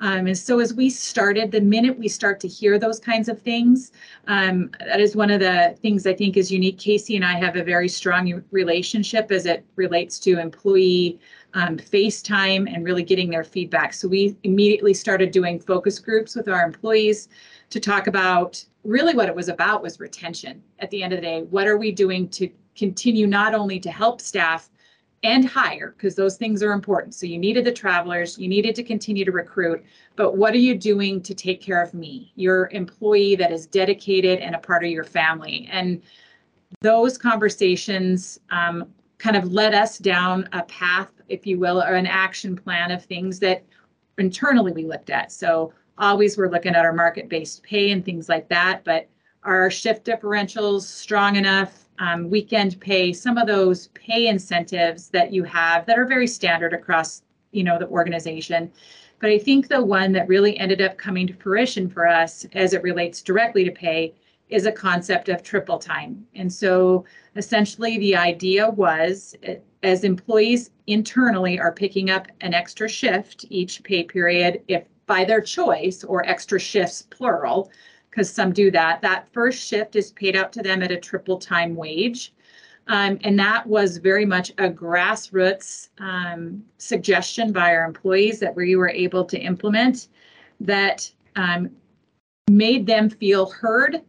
Um, 0.00 0.26
and 0.26 0.36
so 0.36 0.58
as 0.58 0.74
we 0.74 0.90
started 0.90 1.52
the 1.52 1.60
minute 1.60 1.96
we 1.96 2.08
start 2.08 2.40
to 2.40 2.48
hear 2.48 2.76
those 2.76 2.98
kinds 2.98 3.28
of 3.28 3.40
things 3.40 3.92
um, 4.26 4.72
that 4.80 5.00
is 5.00 5.14
one 5.14 5.30
of 5.30 5.38
the 5.38 5.76
things 5.80 6.06
i 6.08 6.12
think 6.12 6.36
is 6.36 6.50
unique. 6.50 6.78
Casey 6.78 7.14
and 7.14 7.24
i 7.24 7.34
have 7.38 7.54
a 7.54 7.62
very 7.62 7.88
strong 7.88 8.42
relationship 8.50 9.30
as 9.30 9.46
it 9.46 9.64
relates 9.76 10.18
to 10.20 10.40
employee 10.40 11.20
um, 11.54 11.76
facetime 11.76 12.72
and 12.72 12.84
really 12.84 13.02
getting 13.02 13.30
their 13.30 13.44
feedback. 13.44 13.92
So 13.92 14.08
we 14.08 14.36
immediately 14.42 14.94
started 14.94 15.30
doing 15.30 15.60
focus 15.60 15.98
groups 15.98 16.34
with 16.34 16.48
our 16.48 16.64
employees 16.64 17.28
to 17.70 17.78
talk 17.78 18.06
about 18.06 18.64
really 18.84 19.14
what 19.14 19.28
it 19.28 19.34
was 19.34 19.48
about 19.48 19.82
was 19.82 20.00
retention. 20.00 20.62
At 20.78 20.90
the 20.90 21.02
end 21.02 21.12
of 21.12 21.18
the 21.18 21.26
day 21.26 21.42
what 21.42 21.68
are 21.68 21.76
we 21.76 21.92
doing 21.92 22.28
to 22.30 22.48
continue 22.76 23.26
not 23.26 23.54
only 23.54 23.78
to 23.80 23.90
help 23.90 24.20
staff 24.20 24.70
and 25.24 25.44
hire 25.44 25.94
because 25.96 26.16
those 26.16 26.36
things 26.36 26.62
are 26.62 26.72
important. 26.72 27.14
So 27.14 27.26
you 27.26 27.38
needed 27.38 27.64
the 27.64 27.72
travelers, 27.72 28.38
you 28.38 28.48
needed 28.48 28.74
to 28.74 28.82
continue 28.82 29.24
to 29.24 29.30
recruit, 29.30 29.84
but 30.16 30.36
what 30.36 30.52
are 30.52 30.58
you 30.58 30.74
doing 30.74 31.22
to 31.22 31.34
take 31.34 31.60
care 31.60 31.80
of 31.80 31.94
me, 31.94 32.32
your 32.34 32.68
employee 32.72 33.36
that 33.36 33.52
is 33.52 33.66
dedicated 33.66 34.40
and 34.40 34.54
a 34.54 34.58
part 34.58 34.84
of 34.84 34.90
your 34.90 35.04
family? 35.04 35.68
And 35.70 36.02
those 36.80 37.16
conversations 37.16 38.40
um, 38.50 38.92
kind 39.18 39.36
of 39.36 39.52
led 39.52 39.74
us 39.74 39.98
down 39.98 40.48
a 40.52 40.64
path, 40.64 41.12
if 41.28 41.46
you 41.46 41.58
will, 41.58 41.80
or 41.80 41.94
an 41.94 42.06
action 42.06 42.56
plan 42.56 42.90
of 42.90 43.04
things 43.04 43.38
that 43.38 43.64
internally 44.18 44.72
we 44.72 44.84
looked 44.84 45.10
at. 45.10 45.30
So 45.30 45.72
always 45.98 46.36
we're 46.36 46.50
looking 46.50 46.74
at 46.74 46.84
our 46.84 46.92
market-based 46.92 47.62
pay 47.62 47.92
and 47.92 48.04
things 48.04 48.28
like 48.28 48.48
that, 48.48 48.82
but 48.82 49.08
are 49.44 49.62
our 49.62 49.70
shift 49.70 50.04
differentials 50.04 50.82
strong 50.82 51.36
enough? 51.36 51.88
Um, 52.02 52.28
weekend 52.28 52.80
pay, 52.80 53.12
some 53.12 53.38
of 53.38 53.46
those 53.46 53.86
pay 53.88 54.26
incentives 54.26 55.08
that 55.10 55.32
you 55.32 55.44
have 55.44 55.86
that 55.86 55.98
are 55.98 56.04
very 56.04 56.26
standard 56.26 56.72
across, 56.72 57.22
you 57.52 57.62
know, 57.62 57.78
the 57.78 57.86
organization. 57.86 58.72
But 59.20 59.30
I 59.30 59.38
think 59.38 59.68
the 59.68 59.84
one 59.84 60.10
that 60.12 60.26
really 60.26 60.58
ended 60.58 60.82
up 60.82 60.98
coming 60.98 61.28
to 61.28 61.34
fruition 61.34 61.88
for 61.88 62.08
us 62.08 62.44
as 62.54 62.72
it 62.72 62.82
relates 62.82 63.22
directly 63.22 63.62
to 63.64 63.70
pay 63.70 64.14
is 64.48 64.66
a 64.66 64.72
concept 64.72 65.28
of 65.28 65.44
triple 65.44 65.78
time. 65.78 66.26
And 66.34 66.52
so 66.52 67.04
essentially 67.36 67.98
the 67.98 68.16
idea 68.16 68.68
was 68.68 69.36
eh, 69.44 69.56
as 69.84 70.02
employees 70.02 70.70
internally 70.88 71.60
are 71.60 71.72
picking 71.72 72.10
up 72.10 72.26
an 72.40 72.52
extra 72.52 72.88
shift 72.88 73.44
each 73.48 73.80
pay 73.84 74.02
period, 74.02 74.60
if 74.66 74.82
by 75.06 75.24
their 75.24 75.40
choice 75.40 76.02
or 76.02 76.28
extra 76.28 76.58
shifts 76.58 77.02
plural, 77.02 77.70
because 78.12 78.30
some 78.30 78.52
do 78.52 78.70
that. 78.70 79.00
That 79.00 79.26
first 79.32 79.66
shift 79.66 79.96
is 79.96 80.12
paid 80.12 80.36
out 80.36 80.52
to 80.52 80.62
them 80.62 80.82
at 80.82 80.92
a 80.92 80.98
triple 80.98 81.38
time 81.38 81.74
wage. 81.74 82.34
Um, 82.88 83.18
and 83.24 83.38
that 83.38 83.66
was 83.66 83.96
very 83.96 84.26
much 84.26 84.50
a 84.58 84.68
grassroots 84.68 85.88
um, 85.98 86.62
suggestion 86.76 87.52
by 87.52 87.74
our 87.74 87.84
employees 87.84 88.38
that 88.40 88.54
we 88.54 88.76
were 88.76 88.90
able 88.90 89.24
to 89.24 89.38
implement 89.38 90.08
that 90.60 91.10
um, 91.36 91.70
made 92.50 92.86
them 92.86 93.08
feel 93.08 93.46
heard, 93.50 94.02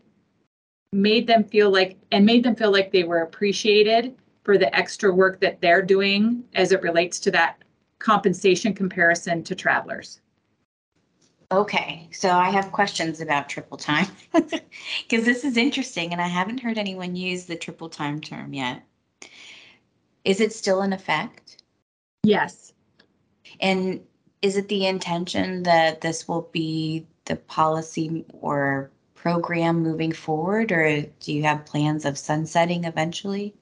made 0.91 1.25
them 1.25 1.43
feel 1.45 1.71
like, 1.71 1.97
and 2.11 2.25
made 2.25 2.43
them 2.43 2.55
feel 2.55 2.71
like 2.71 2.91
they 2.91 3.03
were 3.03 3.21
appreciated 3.21 4.15
for 4.43 4.57
the 4.57 4.75
extra 4.75 5.13
work 5.13 5.39
that 5.39 5.61
they're 5.61 5.81
doing 5.81 6.43
as 6.55 6.73
it 6.73 6.81
relates 6.81 7.19
to 7.21 7.31
that 7.31 7.63
compensation 7.99 8.73
comparison 8.73 9.43
to 9.43 9.55
travelers. 9.55 10.19
Okay, 11.53 12.09
so 12.11 12.31
I 12.31 12.49
have 12.49 12.71
questions 12.71 13.21
about 13.21 13.47
triple 13.47 13.77
time 13.77 14.07
because 14.33 15.23
this 15.23 15.43
is 15.43 15.55
interesting 15.55 16.11
and 16.11 16.19
I 16.19 16.27
haven't 16.27 16.61
heard 16.61 16.79
anyone 16.79 17.15
use 17.15 17.45
the 17.45 17.55
triple 17.55 17.89
time 17.89 18.19
term 18.21 18.55
yet. 18.55 18.81
Is 20.25 20.41
it 20.41 20.51
still 20.51 20.81
in 20.81 20.93
effect? 20.93 21.61
Yes. 22.23 22.73
And 23.59 24.01
is 24.41 24.57
it 24.57 24.67
the 24.67 24.87
intention 24.87 25.61
that 25.61 26.01
this 26.01 26.27
will 26.27 26.49
be 26.51 27.05
the 27.25 27.35
policy 27.35 28.25
or 28.41 28.89
program 29.13 29.83
moving 29.83 30.11
forward, 30.11 30.71
or 30.71 31.01
do 31.19 31.33
you 31.33 31.43
have 31.43 31.67
plans 31.67 32.03
of 32.03 32.17
sunsetting 32.17 32.85
eventually? 32.85 33.53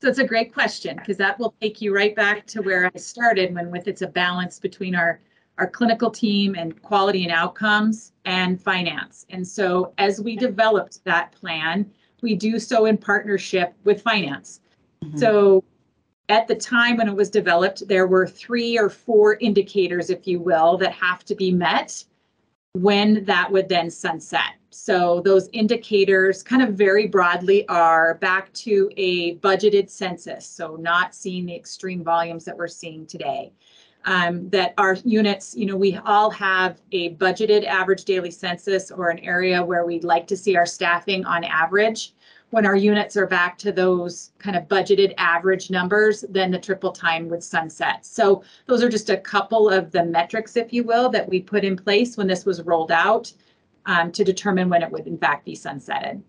So 0.00 0.08
it's 0.08 0.18
a 0.18 0.26
great 0.26 0.54
question 0.54 0.96
because 0.96 1.18
that 1.18 1.38
will 1.38 1.54
take 1.60 1.82
you 1.82 1.94
right 1.94 2.16
back 2.16 2.46
to 2.46 2.62
where 2.62 2.86
I 2.86 2.98
started 2.98 3.54
when 3.54 3.70
with 3.70 3.86
it's 3.86 4.00
a 4.00 4.06
balance 4.06 4.58
between 4.58 4.94
our 4.94 5.20
our 5.58 5.68
clinical 5.68 6.10
team 6.10 6.54
and 6.54 6.80
quality 6.82 7.24
and 7.24 7.32
outcomes 7.32 8.12
and 8.24 8.62
finance. 8.62 9.26
And 9.30 9.46
so 9.46 9.92
as 9.98 10.20
we 10.20 10.36
developed 10.36 11.04
that 11.04 11.32
plan, 11.32 11.90
we 12.22 12.34
do 12.34 12.58
so 12.58 12.86
in 12.86 12.96
partnership 12.96 13.74
with 13.84 14.02
finance. 14.02 14.60
Mhm. 15.04 15.18
So 15.18 15.64
at 16.28 16.46
the 16.46 16.54
time 16.54 16.96
when 16.96 17.08
it 17.08 17.14
was 17.14 17.30
developed, 17.30 17.86
there 17.88 18.06
were 18.06 18.26
three 18.26 18.78
or 18.78 18.88
four 18.88 19.34
indicators, 19.36 20.10
if 20.10 20.26
you 20.26 20.40
will, 20.40 20.76
that 20.78 20.92
have 20.92 21.24
to 21.24 21.34
be 21.34 21.50
met 21.50 22.04
when 22.74 23.24
that 23.24 23.50
would 23.50 23.68
then 23.68 23.90
sunset. 23.90 24.54
So 24.70 25.20
those 25.24 25.48
indicators 25.52 26.42
kind 26.42 26.62
of 26.62 26.74
very 26.74 27.06
broadly 27.06 27.66
are 27.68 28.14
back 28.14 28.52
to 28.54 28.90
a 28.96 29.36
budgeted 29.36 29.88
census. 29.88 30.46
So 30.46 30.76
not 30.76 31.14
seeing 31.14 31.46
the 31.46 31.56
extreme 31.56 32.04
volumes 32.04 32.44
that 32.44 32.56
we're 32.56 32.68
seeing 32.68 33.06
today 33.06 33.52
um, 34.08 34.48
that 34.48 34.72
our 34.78 34.94
units, 35.04 35.54
you 35.54 35.66
know, 35.66 35.76
we 35.76 35.98
all 35.98 36.30
have 36.30 36.80
a 36.92 37.14
budgeted 37.16 37.66
average 37.66 38.04
daily 38.04 38.30
census 38.30 38.90
or 38.90 39.10
an 39.10 39.18
area 39.18 39.62
where 39.62 39.84
we'd 39.84 40.02
like 40.02 40.26
to 40.28 40.36
see 40.36 40.56
our 40.56 40.64
staffing 40.64 41.26
on 41.26 41.44
average. 41.44 42.14
When 42.48 42.64
our 42.64 42.74
units 42.74 43.18
are 43.18 43.26
back 43.26 43.58
to 43.58 43.70
those 43.70 44.32
kind 44.38 44.56
of 44.56 44.66
budgeted 44.66 45.12
average 45.18 45.70
numbers, 45.70 46.24
then 46.30 46.50
the 46.50 46.58
triple 46.58 46.90
time 46.90 47.28
would 47.28 47.44
sunset. 47.44 48.06
So 48.06 48.42
those 48.64 48.82
are 48.82 48.88
just 48.88 49.10
a 49.10 49.18
couple 49.18 49.68
of 49.68 49.92
the 49.92 50.02
metrics, 50.02 50.56
if 50.56 50.72
you 50.72 50.84
will, 50.84 51.10
that 51.10 51.28
we 51.28 51.42
put 51.42 51.62
in 51.62 51.76
place 51.76 52.16
when 52.16 52.26
this 52.26 52.46
was 52.46 52.62
rolled 52.62 52.90
out 52.90 53.30
um, 53.84 54.10
to 54.12 54.24
determine 54.24 54.70
when 54.70 54.82
it 54.82 54.90
would 54.90 55.06
in 55.06 55.18
fact 55.18 55.44
be 55.44 55.54
sunsetted. 55.54 56.22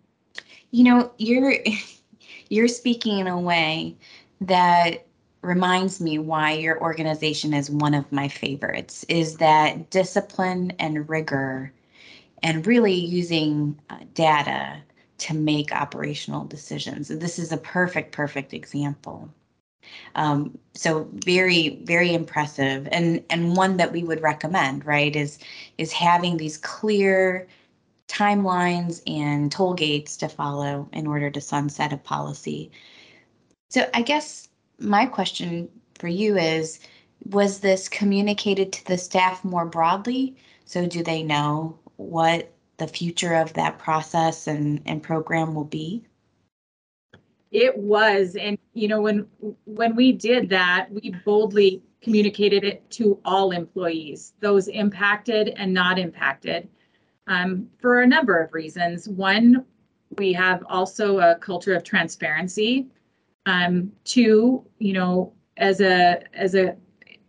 You 0.71 0.83
know, 0.83 1.13
you're 1.17 1.55
you're 2.49 2.67
speaking 2.67 3.19
in 3.19 3.27
a 3.27 3.39
way 3.39 3.95
that 4.41 5.05
reminds 5.41 6.01
me 6.01 6.19
why 6.19 6.53
your 6.53 6.81
organization 6.81 7.53
is 7.53 7.69
one 7.69 7.93
of 7.93 8.11
my 8.11 8.27
favorites 8.27 9.05
is 9.07 9.37
that 9.37 9.89
discipline 9.89 10.73
and 10.79 11.07
rigor 11.09 11.71
and 12.43 12.65
really 12.67 12.93
using 12.93 13.79
uh, 13.89 13.97
data 14.13 14.81
to 15.17 15.33
make 15.33 15.73
operational 15.73 16.45
decisions. 16.45 17.09
This 17.09 17.39
is 17.39 17.51
a 17.51 17.57
perfect, 17.57 18.11
perfect 18.11 18.53
example. 18.53 19.29
Um, 20.15 20.57
so 20.73 21.09
very, 21.13 21.79
very 21.83 22.13
impressive, 22.13 22.87
and 22.91 23.23
and 23.29 23.55
one 23.55 23.77
that 23.77 23.91
we 23.91 24.03
would 24.03 24.21
recommend, 24.21 24.85
right? 24.85 25.15
Is 25.15 25.39
is 25.77 25.91
having 25.93 26.37
these 26.37 26.57
clear 26.57 27.47
timelines 28.07 29.01
and 29.07 29.51
toll 29.51 29.73
gates 29.73 30.17
to 30.17 30.27
follow 30.29 30.89
in 30.93 31.07
order 31.07 31.29
to 31.31 31.41
sunset 31.41 31.93
a 31.93 31.97
policy. 31.97 32.71
So 33.69 33.89
I 33.93 34.01
guess 34.01 34.48
my 34.79 35.05
question 35.05 35.69
for 35.97 36.07
you 36.07 36.37
is 36.37 36.79
was 37.25 37.59
this 37.59 37.89
communicated 37.89 38.71
to 38.73 38.85
the 38.85 38.97
staff 38.97 39.43
more 39.43 39.65
broadly? 39.65 40.35
So 40.65 40.85
do 40.85 41.03
they 41.03 41.23
know 41.23 41.77
what 41.97 42.51
the 42.77 42.87
future 42.87 43.33
of 43.33 43.53
that 43.53 43.77
process 43.77 44.47
and, 44.47 44.81
and 44.85 45.03
program 45.03 45.53
will 45.53 45.65
be? 45.65 46.03
It 47.51 47.77
was, 47.77 48.35
and 48.35 48.57
you 48.73 48.87
know, 48.87 49.01
when 49.01 49.27
when 49.65 49.95
we 49.95 50.11
did 50.11 50.49
that, 50.49 50.87
we 50.91 51.15
boldly 51.25 51.81
communicated 52.01 52.63
it 52.63 52.89
to 52.91 53.19
all 53.25 53.51
employees, 53.51 54.33
those 54.39 54.67
impacted 54.67 55.49
and 55.57 55.73
not 55.73 55.97
impacted, 55.97 56.69
um, 57.27 57.67
for 57.79 58.01
a 58.01 58.07
number 58.07 58.37
of 58.37 58.53
reasons. 58.53 59.09
One, 59.09 59.65
we 60.17 60.31
have 60.33 60.63
also 60.69 61.19
a 61.19 61.35
culture 61.35 61.75
of 61.75 61.83
transparency. 61.83 62.87
Um, 63.49 63.91
two, 64.03 64.63
you 64.77 64.93
know, 64.93 65.33
as 65.57 65.81
a 65.81 66.21
as 66.35 66.53
a 66.53 66.75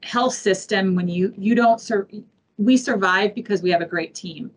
health 0.02 0.34
system, 0.34 0.94
when 0.94 1.08
you 1.08 1.32
you 1.36 1.54
don't 1.54 1.80
serve, 1.80 2.08
we 2.58 2.76
survive 2.76 3.34
because 3.34 3.62
we 3.62 3.70
have 3.70 3.80
a 3.80 3.86
great 3.86 4.14
team. 4.14 4.50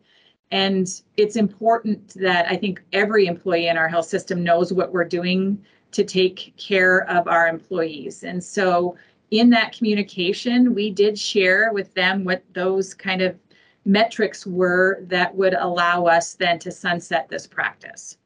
And 0.51 0.87
it's 1.15 1.37
important 1.37 2.15
that 2.15 2.47
I 2.49 2.57
think 2.57 2.83
every 2.91 3.27
employee 3.27 3.67
in 3.67 3.77
our 3.77 3.87
health 3.87 4.07
system 4.07 4.43
knows 4.43 4.73
what 4.73 4.91
we're 4.91 5.05
doing 5.19 5.63
to 5.93 6.03
take 6.03 6.53
care 6.57 7.09
of 7.09 7.27
our 7.27 7.47
employees. 7.47 8.23
And 8.23 8.43
so 8.43 8.97
in 9.31 9.49
that 9.51 9.75
communication, 9.75 10.75
we 10.75 10.89
did 10.91 11.17
share 11.17 11.71
with 11.71 11.93
them 11.93 12.25
what 12.25 12.43
those 12.53 12.93
kind 12.93 13.21
of 13.21 13.39
metrics 13.85 14.45
were 14.45 14.99
that 15.07 15.33
would 15.33 15.53
allow 15.53 16.05
us 16.05 16.33
then 16.33 16.59
to 16.59 16.71
sunset 16.71 17.29
this 17.29 17.47
practice. 17.47 18.17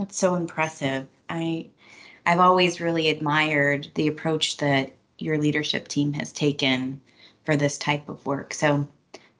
That's 0.00 0.16
so 0.16 0.34
impressive. 0.34 1.06
I 1.28 1.66
I've 2.24 2.40
always 2.40 2.80
really 2.80 3.10
admired 3.10 3.88
the 3.96 4.08
approach 4.08 4.56
that 4.56 4.92
your 5.18 5.36
leadership 5.36 5.88
team 5.88 6.14
has 6.14 6.32
taken 6.32 7.02
for 7.44 7.54
this 7.54 7.76
type 7.76 8.08
of 8.08 8.24
work. 8.24 8.54
So 8.54 8.88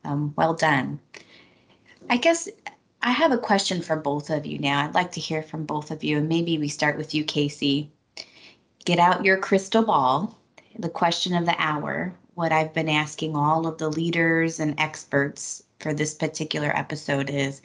um, 0.05 0.35
well 0.37 0.53
done. 0.53 1.01
I 2.11 2.19
guess 2.19 2.47
I 3.01 3.11
have 3.11 3.33
a 3.33 3.39
question 3.39 3.81
for 3.81 3.97
both 3.97 4.29
of 4.29 4.45
you 4.45 4.59
now. 4.59 4.85
I'd 4.85 4.93
like 4.93 5.13
to 5.13 5.21
hear 5.21 5.43
from 5.43 5.65
both 5.65 5.91
of 5.91 6.05
you, 6.05 6.19
and 6.19 6.29
maybe 6.29 6.59
we 6.59 6.69
start 6.69 6.99
with 6.99 7.15
you, 7.15 7.25
Casey. 7.25 7.91
Get 8.85 8.99
out 8.99 9.25
your 9.25 9.39
crystal 9.39 9.83
ball. 9.83 10.37
The 10.79 10.91
question 10.91 11.35
of 11.35 11.47
the 11.47 11.57
hour, 11.59 12.13
what 12.35 12.53
I've 12.53 12.75
been 12.75 12.91
asking 12.91 13.35
all 13.35 13.67
of 13.67 13.79
the 13.79 13.89
leaders 13.89 14.61
and 14.61 14.79
experts 14.79 15.63
for 15.79 15.95
this 15.95 16.13
particular 16.13 16.71
episode 16.77 17.31
is 17.31 17.63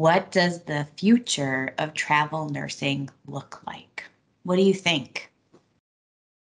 what 0.00 0.32
does 0.32 0.62
the 0.62 0.86
future 0.96 1.74
of 1.76 1.92
travel 1.92 2.48
nursing 2.48 3.10
look 3.26 3.60
like? 3.66 4.02
What 4.44 4.56
do 4.56 4.62
you 4.62 4.72
think? 4.72 5.30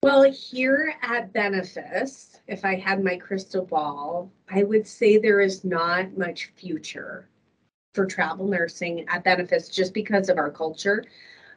Well, 0.03 0.25
here 0.25 0.95
at 1.03 1.33
Benefis, 1.33 2.41
if 2.49 2.65
I 2.65 2.75
had 2.75 3.05
my 3.05 3.17
crystal 3.17 3.65
ball, 3.65 4.29
I 4.51 4.65
would 4.65 4.89
say 4.89 5.19
there 5.19 5.41
is 5.41 5.63
not 5.63 6.19
much 6.19 6.51
future 6.57 7.29
for 7.95 8.07
travel 8.07 8.49
nursing 8.49 9.07
at 9.09 9.23
Benefis 9.23 9.73
just 9.73 9.95
because 9.95 10.29
of 10.29 10.37
our 10.37 10.51
culture. 10.51 11.05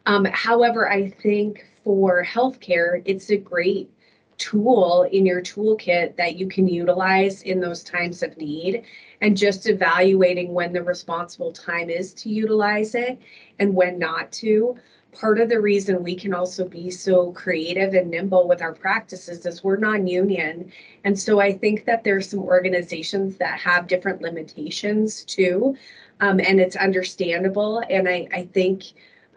Um, 0.06 0.24
however, 0.26 0.88
I 0.88 1.10
think 1.10 1.66
for 1.84 2.24
healthcare, 2.24 3.02
it's 3.06 3.32
a 3.32 3.38
great 3.38 3.90
tool 4.38 5.10
in 5.12 5.26
your 5.26 5.42
toolkit 5.42 6.16
that 6.18 6.36
you 6.36 6.48
can 6.48 6.68
utilize 6.68 7.42
in 7.42 7.60
those 7.60 7.84
times 7.84 8.22
of 8.22 8.38
need 8.38 8.84
and 9.22 9.36
just 9.36 9.68
evaluating 9.68 10.54
when 10.54 10.74
the 10.74 10.84
responsible 10.84 11.52
time 11.52 11.90
is 11.90 12.14
to 12.14 12.30
utilize 12.30 12.96
it 12.96 13.20
and 13.60 13.74
when 13.74 13.98
not 13.98 14.32
to. 14.32 14.78
Part 15.12 15.40
of 15.40 15.50
the 15.50 15.60
reason 15.60 16.04
we 16.04 16.16
can 16.16 16.34
also 16.34 16.68
be 16.68 16.92
so 16.92 17.32
creative 17.32 17.96
and 17.96 18.12
nimble 18.12 18.48
with 18.48 18.62
our 18.62 18.74
practices 18.74 19.46
is 19.46 19.64
we're 19.64 19.78
non-union. 19.78 20.72
And 21.04 21.20
so 21.20 21.40
i 21.40 21.52
think 21.52 21.86
that 21.86 22.04
there's 22.04 22.30
some 22.30 22.42
organizations 22.42 23.38
that 23.38 23.60
have 23.60 23.88
different 23.88 24.22
limitations 24.22 25.24
too 25.24 25.76
um, 26.20 26.40
and 26.40 26.60
it's 26.60 26.76
understandable. 26.76 27.82
And 27.90 28.08
i, 28.08 28.28
I 28.32 28.44
think 28.54 28.84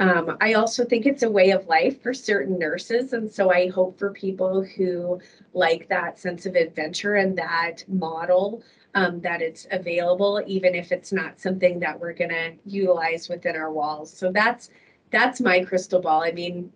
um, 0.01 0.37
i 0.41 0.55
also 0.55 0.85
think 0.85 1.07
it's 1.07 1.23
a 1.23 1.31
way 1.31 1.51
of 1.51 1.67
life 1.67 2.03
for 2.03 2.13
certain 2.13 2.59
nurses. 2.59 3.15
And 3.15 3.31
so 3.31 3.51
i 3.51 3.69
hope 3.69 3.99
for 3.99 4.11
people 4.13 4.63
who 4.63 5.21
like 5.55 5.89
that 5.89 6.19
sense 6.19 6.45
of 6.45 6.57
adventure 6.57 7.15
and 7.15 7.39
that 7.39 7.85
model 7.89 8.63
um, 8.95 9.21
that 9.21 9.41
it's 9.41 9.67
available 9.71 10.43
even 10.47 10.75
if 10.75 10.93
it's 10.93 11.13
not 11.13 11.41
something 11.41 11.79
that 11.79 11.99
we're 11.99 12.13
going 12.13 12.31
to 12.31 12.53
utilize 12.65 13.29
within 13.29 13.57
our 13.57 13.73
walls 13.73 14.13
so 14.13 14.33
that's 14.33 14.71
that's 15.11 15.41
my 15.41 15.65
crystal 15.65 16.01
ball. 16.01 16.23
I 16.23 16.33
mean, 16.33 16.73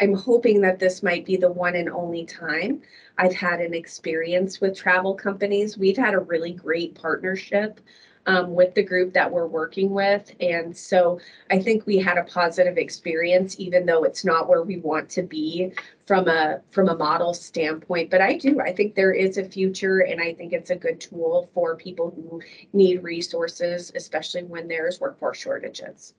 I'm 0.00 0.14
hoping 0.14 0.60
that 0.62 0.78
this 0.78 1.02
might 1.02 1.26
be 1.26 1.36
the 1.36 1.52
one 1.52 1.76
and 1.76 1.90
only 1.90 2.24
time 2.24 2.82
I've 3.18 3.34
had 3.34 3.60
an 3.60 3.74
experience 3.74 4.60
with 4.60 4.76
travel 4.76 5.14
companies. 5.14 5.78
We've 5.78 5.96
had 5.96 6.14
a 6.14 6.20
really 6.20 6.52
great 6.52 6.94
partnership 6.94 7.80
um, 8.26 8.54
with 8.54 8.74
the 8.74 8.82
group 8.82 9.12
that 9.12 9.30
we're 9.30 9.46
working 9.46 9.90
with. 9.90 10.30
And 10.40 10.76
so 10.76 11.20
I 11.50 11.60
think 11.60 11.86
we 11.86 11.98
had 11.98 12.18
a 12.18 12.24
positive 12.24 12.78
experience, 12.78 13.56
even 13.58 13.86
though 13.86 14.04
it's 14.04 14.24
not 14.24 14.48
where 14.48 14.62
we 14.62 14.78
want 14.78 15.08
to 15.10 15.22
be 15.22 15.72
from 16.06 16.28
a 16.28 16.60
from 16.70 16.88
a 16.88 16.96
model 16.96 17.34
standpoint. 17.34 18.10
But 18.10 18.20
I 18.20 18.36
do, 18.36 18.60
I 18.60 18.72
think 18.72 18.94
there 18.94 19.12
is 19.12 19.38
a 19.38 19.44
future 19.44 20.00
and 20.00 20.20
I 20.20 20.34
think 20.34 20.52
it's 20.52 20.70
a 20.70 20.76
good 20.76 21.00
tool 21.00 21.50
for 21.54 21.76
people 21.76 22.10
who 22.10 22.40
need 22.72 23.02
resources, 23.02 23.92
especially 23.94 24.44
when 24.44 24.68
there's 24.68 25.00
workforce 25.00 25.38
shortages. 25.38 26.14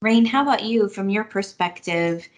Rain, 0.00 0.24
how 0.24 0.42
about 0.42 0.62
you, 0.62 0.88
from 0.88 1.10
your 1.10 1.24
perspective, 1.24 2.28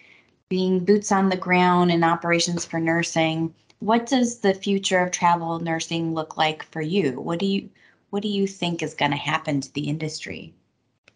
being 0.49 0.83
boots 0.83 1.11
on 1.11 1.29
the 1.29 1.37
ground 1.37 1.91
in 1.91 2.03
operations 2.03 2.65
for 2.65 2.79
nursing? 2.79 3.53
What 3.79 4.07
does 4.07 4.39
the 4.39 4.53
future 4.53 4.99
of 4.99 5.11
travel 5.11 5.59
nursing 5.59 6.13
look 6.13 6.37
like 6.37 6.63
for 6.71 6.81
you? 6.81 7.19
What 7.19 7.39
do 7.39 7.45
you 7.45 7.69
what 8.11 8.21
do 8.21 8.29
you 8.29 8.45
think 8.45 8.83
is 8.83 8.93
going 8.93 9.11
to 9.11 9.17
happen 9.17 9.59
to 9.61 9.73
the 9.73 9.89
industry? 9.89 10.53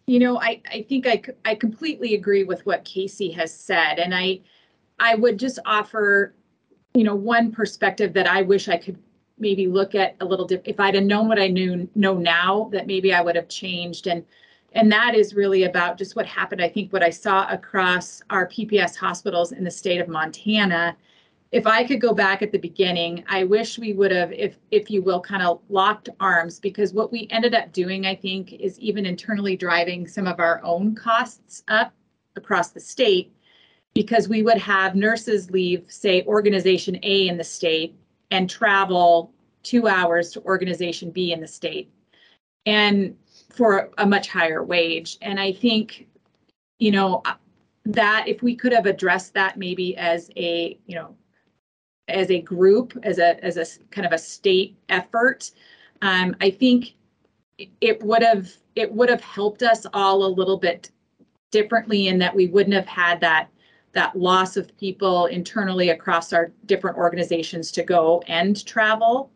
You 0.06 0.18
know, 0.18 0.40
I, 0.40 0.60
I 0.70 0.82
think 0.88 1.06
I, 1.06 1.22
I 1.44 1.54
completely 1.54 2.14
agree 2.14 2.44
with 2.44 2.64
what 2.66 2.84
Casey 2.84 3.30
has 3.32 3.54
said. 3.54 3.98
And 3.98 4.14
I, 4.14 4.40
I 4.98 5.14
would 5.14 5.38
just 5.38 5.58
offer, 5.64 6.34
you 6.94 7.04
know, 7.04 7.14
one 7.14 7.52
perspective 7.52 8.12
that 8.14 8.26
I 8.26 8.42
wish 8.42 8.68
I 8.68 8.76
could 8.76 8.98
maybe 9.38 9.66
look 9.66 9.94
at 9.94 10.16
a 10.20 10.24
little 10.24 10.46
different. 10.46 10.68
If 10.68 10.80
I'd 10.80 10.94
have 10.94 11.04
known 11.04 11.28
what 11.28 11.38
I 11.38 11.48
knew 11.48 11.88
know 11.94 12.14
now, 12.14 12.70
that 12.72 12.86
maybe 12.86 13.12
I 13.12 13.20
would 13.20 13.36
have 13.36 13.48
changed. 13.48 14.06
And 14.06 14.24
and 14.72 14.92
that 14.92 15.14
is 15.14 15.34
really 15.34 15.64
about 15.64 15.96
just 15.96 16.16
what 16.16 16.26
happened. 16.26 16.62
I 16.62 16.68
think 16.68 16.92
what 16.92 17.02
I 17.02 17.10
saw 17.10 17.48
across 17.48 18.20
our 18.28 18.46
PPS 18.46 18.96
hospitals 18.96 19.52
in 19.52 19.64
the 19.64 19.70
state 19.70 20.00
of 20.00 20.08
Montana 20.08 20.96
if 21.56 21.66
I 21.66 21.84
could 21.84 22.02
go 22.02 22.12
back 22.12 22.42
at 22.42 22.52
the 22.52 22.58
beginning, 22.58 23.24
I 23.28 23.44
wish 23.44 23.78
we 23.78 23.94
would 23.94 24.10
have, 24.10 24.30
if 24.30 24.58
if 24.70 24.90
you 24.90 25.00
will, 25.00 25.22
kind 25.22 25.42
of 25.42 25.62
locked 25.70 26.10
arms 26.20 26.60
because 26.60 26.92
what 26.92 27.10
we 27.10 27.28
ended 27.30 27.54
up 27.54 27.72
doing, 27.72 28.04
I 28.04 28.14
think, 28.14 28.52
is 28.52 28.78
even 28.78 29.06
internally 29.06 29.56
driving 29.56 30.06
some 30.06 30.26
of 30.26 30.38
our 30.38 30.60
own 30.62 30.94
costs 30.94 31.62
up 31.68 31.94
across 32.36 32.72
the 32.72 32.80
state 32.80 33.32
because 33.94 34.28
we 34.28 34.42
would 34.42 34.58
have 34.58 34.94
nurses 34.94 35.50
leave, 35.50 35.86
say, 35.88 36.24
organization 36.26 36.98
A 37.02 37.28
in 37.28 37.38
the 37.38 37.44
state 37.44 37.96
and 38.30 38.50
travel 38.50 39.32
two 39.62 39.88
hours 39.88 40.32
to 40.32 40.42
organization 40.42 41.10
B 41.10 41.32
in 41.32 41.40
the 41.40 41.48
state 41.48 41.90
and 42.66 43.16
for 43.48 43.88
a 43.96 44.04
much 44.04 44.28
higher 44.28 44.62
wage. 44.62 45.16
And 45.22 45.40
I 45.40 45.54
think, 45.54 46.06
you 46.78 46.90
know, 46.90 47.22
that 47.86 48.24
if 48.28 48.42
we 48.42 48.54
could 48.54 48.74
have 48.74 48.84
addressed 48.84 49.32
that 49.32 49.56
maybe 49.56 49.96
as 49.96 50.30
a, 50.36 50.78
you 50.84 50.96
know, 50.96 51.16
as 52.08 52.30
a 52.30 52.40
group, 52.40 52.96
as 53.02 53.18
a 53.18 53.42
as 53.44 53.56
a 53.56 53.66
kind 53.90 54.06
of 54.06 54.12
a 54.12 54.18
state 54.18 54.76
effort, 54.88 55.50
um, 56.02 56.36
I 56.40 56.50
think 56.50 56.94
it 57.80 58.02
would 58.02 58.22
have 58.22 58.50
it 58.74 58.92
would 58.92 59.08
have 59.08 59.20
helped 59.20 59.62
us 59.62 59.86
all 59.92 60.24
a 60.24 60.28
little 60.28 60.58
bit 60.58 60.90
differently 61.50 62.08
in 62.08 62.18
that 62.18 62.34
we 62.34 62.46
wouldn't 62.46 62.74
have 62.74 62.86
had 62.86 63.20
that 63.20 63.48
that 63.92 64.14
loss 64.14 64.58
of 64.58 64.76
people 64.76 65.26
internally 65.26 65.88
across 65.88 66.32
our 66.32 66.52
different 66.66 66.98
organizations 66.98 67.72
to 67.72 67.82
go 67.82 68.22
and 68.26 68.64
travel. 68.66 69.30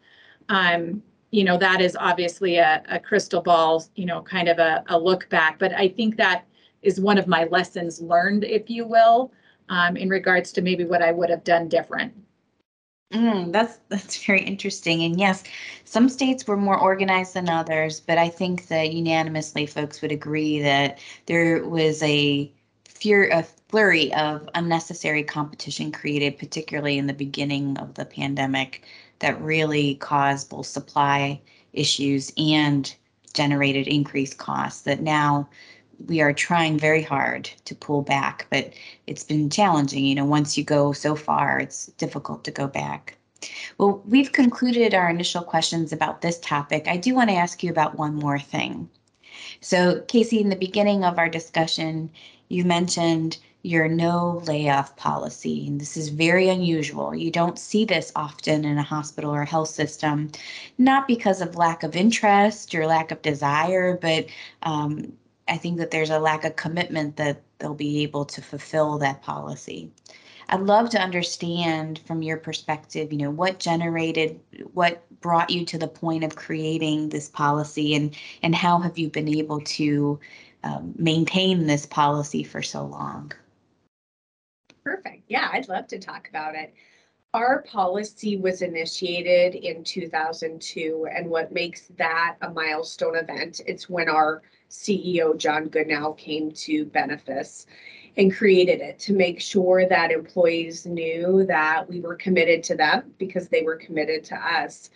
Um, 0.51 1.03
you 1.31 1.45
know, 1.45 1.57
that 1.57 1.81
is 1.81 1.97
obviously 1.99 2.59
a, 2.59 2.83
a 2.91 2.99
crystal 2.99 3.41
ball, 3.41 3.85
you 3.95 4.05
know, 4.05 4.21
kind 4.21 4.49
of 4.49 4.59
a, 4.59 4.85
a 4.89 4.99
look 4.99 5.29
back. 5.31 5.59
But 5.59 5.73
I 5.73 5.89
think 5.89 6.17
that 6.17 6.45
is 6.83 7.01
one 7.01 7.17
of 7.17 7.27
my 7.27 7.45
lessons 7.45 8.03
learned, 8.03 8.45
if 8.45 8.69
you 8.69 8.85
will, 8.85 9.33
um, 9.71 9.97
in 9.97 10.11
regards 10.11 10.53
to 10.53 10.61
maybe 10.61 10.85
what 10.85 11.01
I 11.01 11.13
would 11.13 11.31
have 11.31 11.45
done 11.45 11.69
different. 11.69 12.13
Mm, 13.13 13.53
that's 13.53 13.79
that's 13.89 14.25
very 14.25 14.43
interesting. 14.43 15.03
And 15.03 15.19
yes, 15.19 15.43
some 15.85 16.09
states 16.09 16.47
were 16.47 16.57
more 16.57 16.79
organized 16.79 17.35
than 17.35 17.49
others, 17.49 18.01
but 18.01 18.19
I 18.19 18.29
think 18.29 18.69
that 18.69 18.93
unanimously 18.93 19.67
folks 19.67 20.01
would 20.03 20.13
agree 20.13 20.61
that 20.63 20.99
there 21.27 21.65
was 21.69 22.03
a 22.03 22.53
fear 22.89 23.29
a 23.31 23.43
flurry 23.69 24.13
of 24.15 24.49
unnecessary 24.55 25.25
competition 25.25 25.91
created, 25.93 26.39
particularly 26.39 26.99
in 26.99 27.07
the 27.07 27.13
beginning 27.15 27.77
of 27.79 27.95
the 27.95 28.05
pandemic, 28.05 28.85
that 29.21 29.41
really 29.41 29.95
caused 29.97 30.51
both 30.51 30.67
supply 30.67 31.41
issues 31.73 32.33
and 32.37 32.95
generated 33.33 33.87
increased 33.87 34.39
costs 34.39 34.83
that 34.83 35.01
now 35.01 35.49
we 36.07 36.21
are 36.21 36.33
trying 36.33 36.79
very 36.79 37.03
hard 37.03 37.51
to 37.65 37.75
pull 37.75 38.03
back, 38.03 38.47
but 38.51 38.73
it's 39.07 39.25
been 39.25 39.51
challenging. 39.51 40.05
You 40.05 40.15
know, 40.15 40.25
once 40.25 40.57
you 40.57 40.65
go 40.65 40.93
so 40.93 41.15
far, 41.15 41.59
it's 41.59 41.87
difficult 41.99 42.45
to 42.45 42.51
go 42.51 42.67
back. 42.67 43.17
Well, 43.79 44.03
we've 44.07 44.33
concluded 44.33 44.95
our 44.95 45.09
initial 45.09 45.43
questions 45.43 45.93
about 45.93 46.21
this 46.21 46.39
topic. 46.41 46.87
I 46.89 46.97
do 46.97 47.15
want 47.15 47.31
to 47.31 47.37
ask 47.37 47.63
you 47.63 47.71
about 47.71 47.99
one 47.99 48.15
more 48.15 48.39
thing. 48.39 48.89
So, 49.61 50.01
Casey, 50.09 50.41
in 50.41 50.51
the 50.51 50.57
beginning 50.57 51.05
of 51.05 51.19
our 51.19 51.29
discussion, 51.29 52.11
you 52.49 52.65
mentioned 52.65 53.39
your 53.63 53.89
no 53.89 54.43
layoff 54.47 54.97
policy. 54.97 55.67
And 55.67 55.81
this 55.81 55.97
is 55.97 56.09
very 56.09 56.49
unusual. 56.49 57.15
You 57.15 57.31
don't 57.31 57.59
see 57.59 57.85
this 57.85 58.11
often 58.17 58.65
in 58.65 58.79
a 58.79 58.83
hospital 58.83 59.35
or 59.35 59.45
health 59.45 59.69
system, 59.69 60.31
not 60.79 61.07
because 61.07 61.41
of 61.41 61.57
lack 61.57 61.83
of 61.83 61.95
interest 61.95 62.75
or 62.75 62.87
lack 62.87 63.11
of 63.11 63.23
desire, 63.23 63.99
but 64.01 64.27
um, 64.63 65.13
I 65.51 65.57
think 65.57 65.79
that 65.79 65.91
there's 65.91 66.11
a 66.11 66.19
lack 66.21 66.45
of 66.45 66.57
commitment 66.57 67.17
that 67.17 67.43
they'll 67.59 67.75
be 67.75 68.03
able 68.05 68.25
to 68.27 68.41
fulfill 68.41 68.99
that 68.99 69.21
policy. 69.21 69.91
I'd 70.49 70.61
love 70.61 70.91
to 70.91 71.01
understand 71.01 72.01
from 72.07 72.23
your 72.23 72.37
perspective, 72.37 73.13
you 73.13 73.19
know, 73.19 73.31
what 73.31 73.59
generated, 73.59 74.41
what 74.73 75.05
brought 75.21 75.51
you 75.51 75.65
to 75.67 75.79
the 75.79 75.89
point 75.89 76.25
of 76.25 76.37
creating 76.37 77.09
this 77.09 77.29
policy 77.29 77.95
and, 77.95 78.17
and 78.43 78.55
how 78.55 78.79
have 78.79 78.97
you 78.97 79.09
been 79.09 79.29
able 79.29 79.61
to 79.61 80.19
um, 80.63 80.95
maintain 80.97 81.67
this 81.67 81.85
policy 81.85 82.43
for 82.43 82.63
so 82.63 82.85
long? 82.85 83.33
Perfect. 84.85 85.25
Yeah, 85.29 85.49
I'd 85.53 85.69
love 85.69 85.89
to 85.89 85.99
talk 85.99 86.29
about 86.29 86.55
it. 86.55 86.75
Our 87.33 87.63
policy 87.63 88.37
was 88.37 88.63
initiated 88.63 89.55
in 89.55 89.85
2002, 89.85 91.07
and 91.15 91.31
what 91.31 91.53
makes 91.53 91.87
that 91.97 92.37
a 92.43 92.51
milestone 92.51 93.15
event, 93.15 93.61
it's 93.67 93.89
when 93.89 94.09
our 94.09 94.43
CEO 94.71 95.37
John 95.37 95.69
Goodnow 95.69 96.17
came 96.17 96.53
to 96.53 96.87
Benefis 96.87 97.67
and 98.17 98.35
created 98.35 98.81
it 98.81 98.99
to 99.01 99.13
make 99.13 99.41
sure 99.41 99.87
that 99.89 100.11
employees 100.11 100.87
knew 100.87 101.45
that 101.47 101.89
we 101.89 102.01
were 102.01 102.15
committed 102.15 102.63
to 102.65 102.77
them 102.77 103.13
because 103.19 103.49
they 103.49 103.63
were 103.63 103.77
committed 103.77 104.25
to 104.25 104.37
us. 104.37 104.91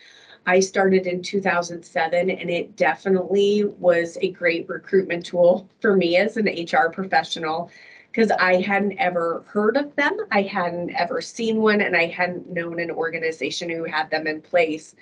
I 0.46 0.60
started 0.60 1.06
in 1.06 1.22
2007 1.22 2.30
and 2.30 2.50
it 2.50 2.76
definitely 2.76 3.64
was 3.64 4.18
a 4.20 4.30
great 4.30 4.68
recruitment 4.68 5.24
tool 5.24 5.68
for 5.80 5.96
me 5.96 6.16
as 6.16 6.36
an 6.36 6.46
HR 6.46 6.90
professional 6.90 7.70
because 8.14 8.30
I 8.30 8.60
hadn't 8.60 8.96
ever 8.98 9.44
heard 9.48 9.76
of 9.76 9.94
them. 9.96 10.16
I 10.30 10.42
hadn't 10.42 10.90
ever 10.90 11.20
seen 11.20 11.60
one, 11.60 11.80
and 11.80 11.96
I 11.96 12.06
hadn't 12.06 12.48
known 12.48 12.78
an 12.78 12.92
organization 12.92 13.68
who 13.68 13.82
had 13.82 14.08
them 14.08 14.28
in 14.28 14.40
place. 14.40 14.94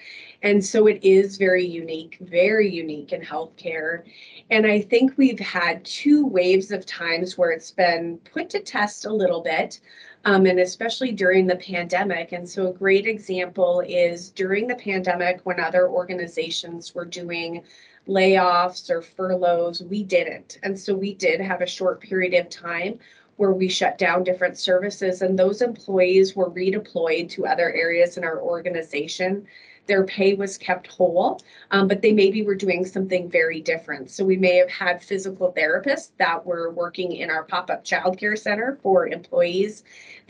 And 0.43 0.65
so 0.65 0.87
it 0.87 0.99
is 1.05 1.37
very 1.37 1.65
unique, 1.65 2.17
very 2.23 2.71
unique 2.71 3.13
in 3.13 3.21
healthcare. 3.21 4.05
And 4.49 4.67
I 4.67 4.81
think 4.81 5.13
we've 5.19 5.39
had 5.39 5.85
two 5.85 6.25
waves 6.27 6.71
of 6.71 6.87
times 6.87 7.37
where 7.37 7.51
it's 7.51 7.71
been 7.71 8.19
put 8.33 8.49
to 8.51 8.61
test 8.61 9.05
a 9.05 9.13
little 9.13 9.43
bit. 9.43 9.81
Um, 10.25 10.47
and 10.47 10.61
especially 10.61 11.11
during 11.11 11.49
the 11.49 11.57
pandemic. 11.57 12.31
And 12.31 12.49
so, 12.49 12.69
a 12.69 12.73
great 12.73 13.09
example 13.09 13.83
is 13.85 14.31
during 14.31 14.69
the 14.69 14.77
pandemic 14.77 15.41
when 15.43 15.59
other 15.59 15.89
organizations 15.89 16.95
were 16.95 17.05
doing 17.05 17.65
layoffs 18.09 18.91
or 18.91 19.03
furloughs. 19.03 19.83
We 19.83 20.03
didn't. 20.03 20.59
And 20.63 20.79
so 20.79 20.95
we 20.95 21.15
did 21.15 21.41
have 21.41 21.61
a 21.61 21.67
short 21.67 22.01
period 22.01 22.35
of 22.35 22.51
time 22.51 22.99
where 23.37 23.53
we 23.53 23.69
shut 23.69 23.99
down 23.99 24.25
different 24.25 24.59
services, 24.59 25.23
and 25.23 25.39
those 25.39 25.63
employees 25.63 26.37
were 26.37 26.51
redeployed 26.51 27.31
to 27.31 27.47
other 27.47 27.73
areas 27.73 28.17
in 28.17 28.25
our 28.25 28.41
organization 28.41 29.47
their 29.87 30.05
pay 30.05 30.35
was 30.35 30.57
kept 30.57 30.87
whole, 30.87 31.41
um, 31.71 31.89
but 31.89 32.03
they 32.03 32.13
maybe 32.13 32.43
were 32.43 32.55
doing 32.55 32.85
something 32.85 33.29
very 33.29 33.61
different. 33.61 34.11
So 34.11 34.25
we 34.25 34.37
may 34.37 34.57
have 34.57 34.71
had 34.71 35.03
physical 35.03 35.53
therapists 35.57 36.11
that 36.19 36.45
were 36.47 36.71
working 36.71 37.13
in 37.13 37.31
our 37.31 37.45
pop-up 37.45 37.85
childcare 37.85 38.39
center 38.39 38.79
for 38.83 39.09
employees 39.09 39.83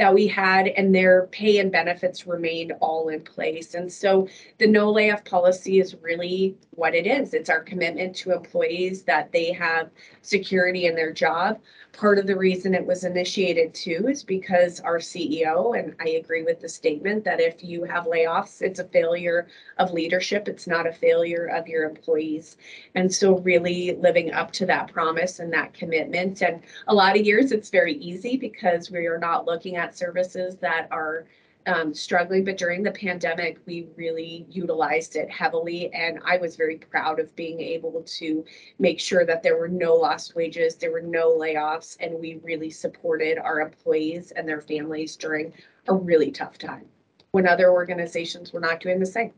that 0.03 0.13
we 0.13 0.27
had, 0.27 0.67
and 0.67 0.93
their 0.93 1.29
pay 1.29 1.59
and 1.59 1.71
benefits 1.71 2.27
remained 2.27 2.73
all 2.81 3.09
in 3.09 3.21
place. 3.21 3.75
And 3.75 3.93
so 3.93 4.27
the 4.59 4.67
no 4.67 4.91
layoff 4.91 5.25
policy 5.25 5.79
is 5.79 5.95
really 6.03 6.57
what 6.73 6.93
it 6.93 7.07
is. 7.07 7.35
It's 7.35 7.49
our 7.49 7.61
commitment 7.61 8.17
to 8.17 8.33
employees 8.33 9.05
that 9.05 9.31
they 9.31 9.53
have 9.53 9.91
security 10.21 10.87
in 10.87 10.97
their 10.97 11.13
job 11.13 11.61
part 11.93 12.19
of 12.19 12.27
the 12.27 12.37
reason 12.37 12.75
it 12.75 12.85
was 12.85 13.05
initiated 13.05 13.75
too 13.75 14.09
is 14.09 14.25
because 14.25 14.81
our 14.81 14.99
CEO, 14.99 15.79
and 15.79 15.95
I 16.01 16.11
agree 16.11 16.43
with 16.43 16.61
the 16.61 16.69
statement 16.69 17.25
that 17.25 17.41
if 17.41 17.63
you 17.63 17.85
have 17.85 18.05
layoffs, 18.05 18.63
it's 18.63 18.81
a 18.81 18.85
failure 18.85 19.47
of 19.79 19.93
leadership. 19.93 20.49
It's 20.49 20.67
not 20.67 20.87
a 20.87 20.93
failure 20.93 21.47
of 21.47 21.69
your 21.69 21.85
employees. 21.85 22.57
And 22.95 23.13
so 23.13 23.39
really 23.39 23.97
living 23.97 24.33
up 24.33 24.53
to 24.53 24.67
that 24.67 24.93
promise 24.93 25.39
and 25.39 25.53
that 25.53 25.75
commitment. 25.75 26.43
And 26.43 26.63
a 26.89 26.95
lot 26.95 27.17
of 27.17 27.27
years 27.27 27.53
it's 27.53 27.71
very 27.71 27.95
easy 27.95 28.37
because 28.37 28.91
we 28.91 29.07
are 29.07 29.19
not 29.19 29.47
looking 29.47 29.77
at 29.77 29.92
services 29.97 30.57
that 30.57 30.89
are 30.91 31.27
um, 31.67 31.95
struggling, 31.95 32.45
but 32.45 32.59
during 32.59 32.83
the 32.83 32.91
pandemic, 32.91 33.59
we 33.67 33.87
really 33.97 34.47
utilized 34.51 35.15
it 35.15 35.31
heavily. 35.31 35.93
And 35.95 36.19
I 36.25 36.37
was 36.37 36.57
very 36.57 36.77
proud 36.77 37.21
of 37.21 37.35
being 37.37 37.61
able 37.61 38.03
to 38.19 38.45
make 38.81 38.99
sure 38.99 39.25
that 39.25 39.43
there 39.43 39.57
were 39.57 39.69
no 39.69 39.95
lost 39.95 40.35
wages, 40.35 40.75
there 40.75 40.91
were 40.91 41.01
no 41.01 41.31
layoffs, 41.39 41.97
and 42.01 42.19
we 42.19 42.41
really 42.43 42.71
supported 42.71 43.39
our 43.39 43.61
employees 43.61 44.33
and 44.33 44.49
their 44.49 44.61
families 44.61 45.15
during 45.15 45.53
a 45.87 45.95
really 45.95 46.33
tough 46.33 46.59
time 46.59 46.87
when 47.31 47.47
other 47.47 47.71
organizations 47.71 48.53
were 48.53 48.61
not 48.61 48.81
doing 48.81 48.99
the 48.99 49.07
same. 49.07 49.33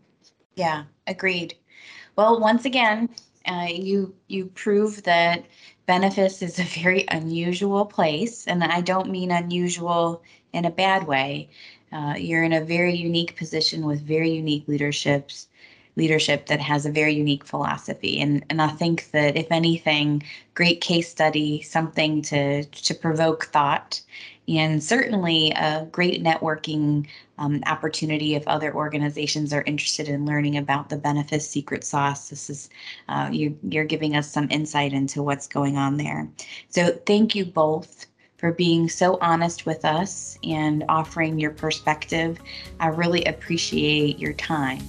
Yeah, 0.57 0.85
agreed. 1.07 1.55
Well, 2.17 2.41
once 2.41 2.65
again, 2.65 3.11
Uh, 3.47 3.69
you 3.69 4.15
you 4.27 4.47
prove 4.47 5.03
that 5.03 5.45
Benefis 5.87 6.43
is 6.43 6.59
a 6.59 6.83
very 6.83 7.05
unusual 7.09 7.85
place, 7.85 8.47
and 8.47 8.65
I 8.65 8.81
don't 8.81 9.11
mean 9.11 9.31
unusual 9.31 10.23
in 10.55 10.65
a 10.65 10.71
bad 10.71 11.07
way. 11.07 11.49
Uh, 11.93 12.15
you're 12.17 12.43
in 12.43 12.53
a 12.53 12.65
very 12.65 12.95
unique 12.95 13.37
position 13.37 13.87
with 13.87 14.01
very 14.01 14.31
unique 14.31 14.65
leaderships 14.67 15.49
leadership 15.97 16.47
that 16.47 16.61
has 16.61 16.87
a 16.87 16.91
very 16.91 17.15
unique 17.15 17.45
philosophy. 17.45 18.21
And, 18.21 18.45
and 18.51 18.61
I 18.61 18.69
think 18.69 19.11
that 19.13 19.37
if 19.37 19.51
anything, 19.51 20.23
great 20.55 20.81
case 20.81 21.09
study, 21.09 21.63
something 21.63 22.23
to, 22.23 22.65
to 22.65 22.95
provoke 22.95 23.47
thought, 23.47 24.01
and 24.49 24.83
certainly 24.83 25.53
a 25.53 25.87
great 25.91 26.23
networking 26.23 27.07
um, 27.39 27.63
opportunity 27.67 28.35
if 28.35 28.47
other 28.47 28.75
organizations 28.75 29.53
are 29.53 29.63
interested 29.63 30.09
in 30.09 30.27
learning 30.27 30.57
about 30.57 30.89
the 30.89 30.97
Benefis 30.97 31.43
secret 31.43 31.83
sauce. 31.83 32.29
This 32.29 32.51
is 32.51 32.71
uh, 33.09 33.31
you, 33.33 33.57
you're 33.63 33.85
giving 33.85 34.17
us 34.17 34.31
some 34.31 34.49
insight 34.51 34.93
into 34.93 35.23
what's 35.23 35.47
going 35.47 35.77
on 35.77 35.97
there. 35.97 36.29
So 36.69 36.89
thank 37.07 37.35
you 37.35 37.45
both 37.45 38.07
for 38.45 38.53
being 38.53 38.91
so 38.91 39.17
honest 39.23 39.65
with 39.65 39.87
us 39.87 40.37
and 40.45 40.85
offering 40.91 41.41
your 41.41 41.51
perspective. 41.51 42.39
I 42.79 42.89
really 42.89 43.25
appreciate 43.25 44.19
your 44.19 44.35
time. 44.35 44.87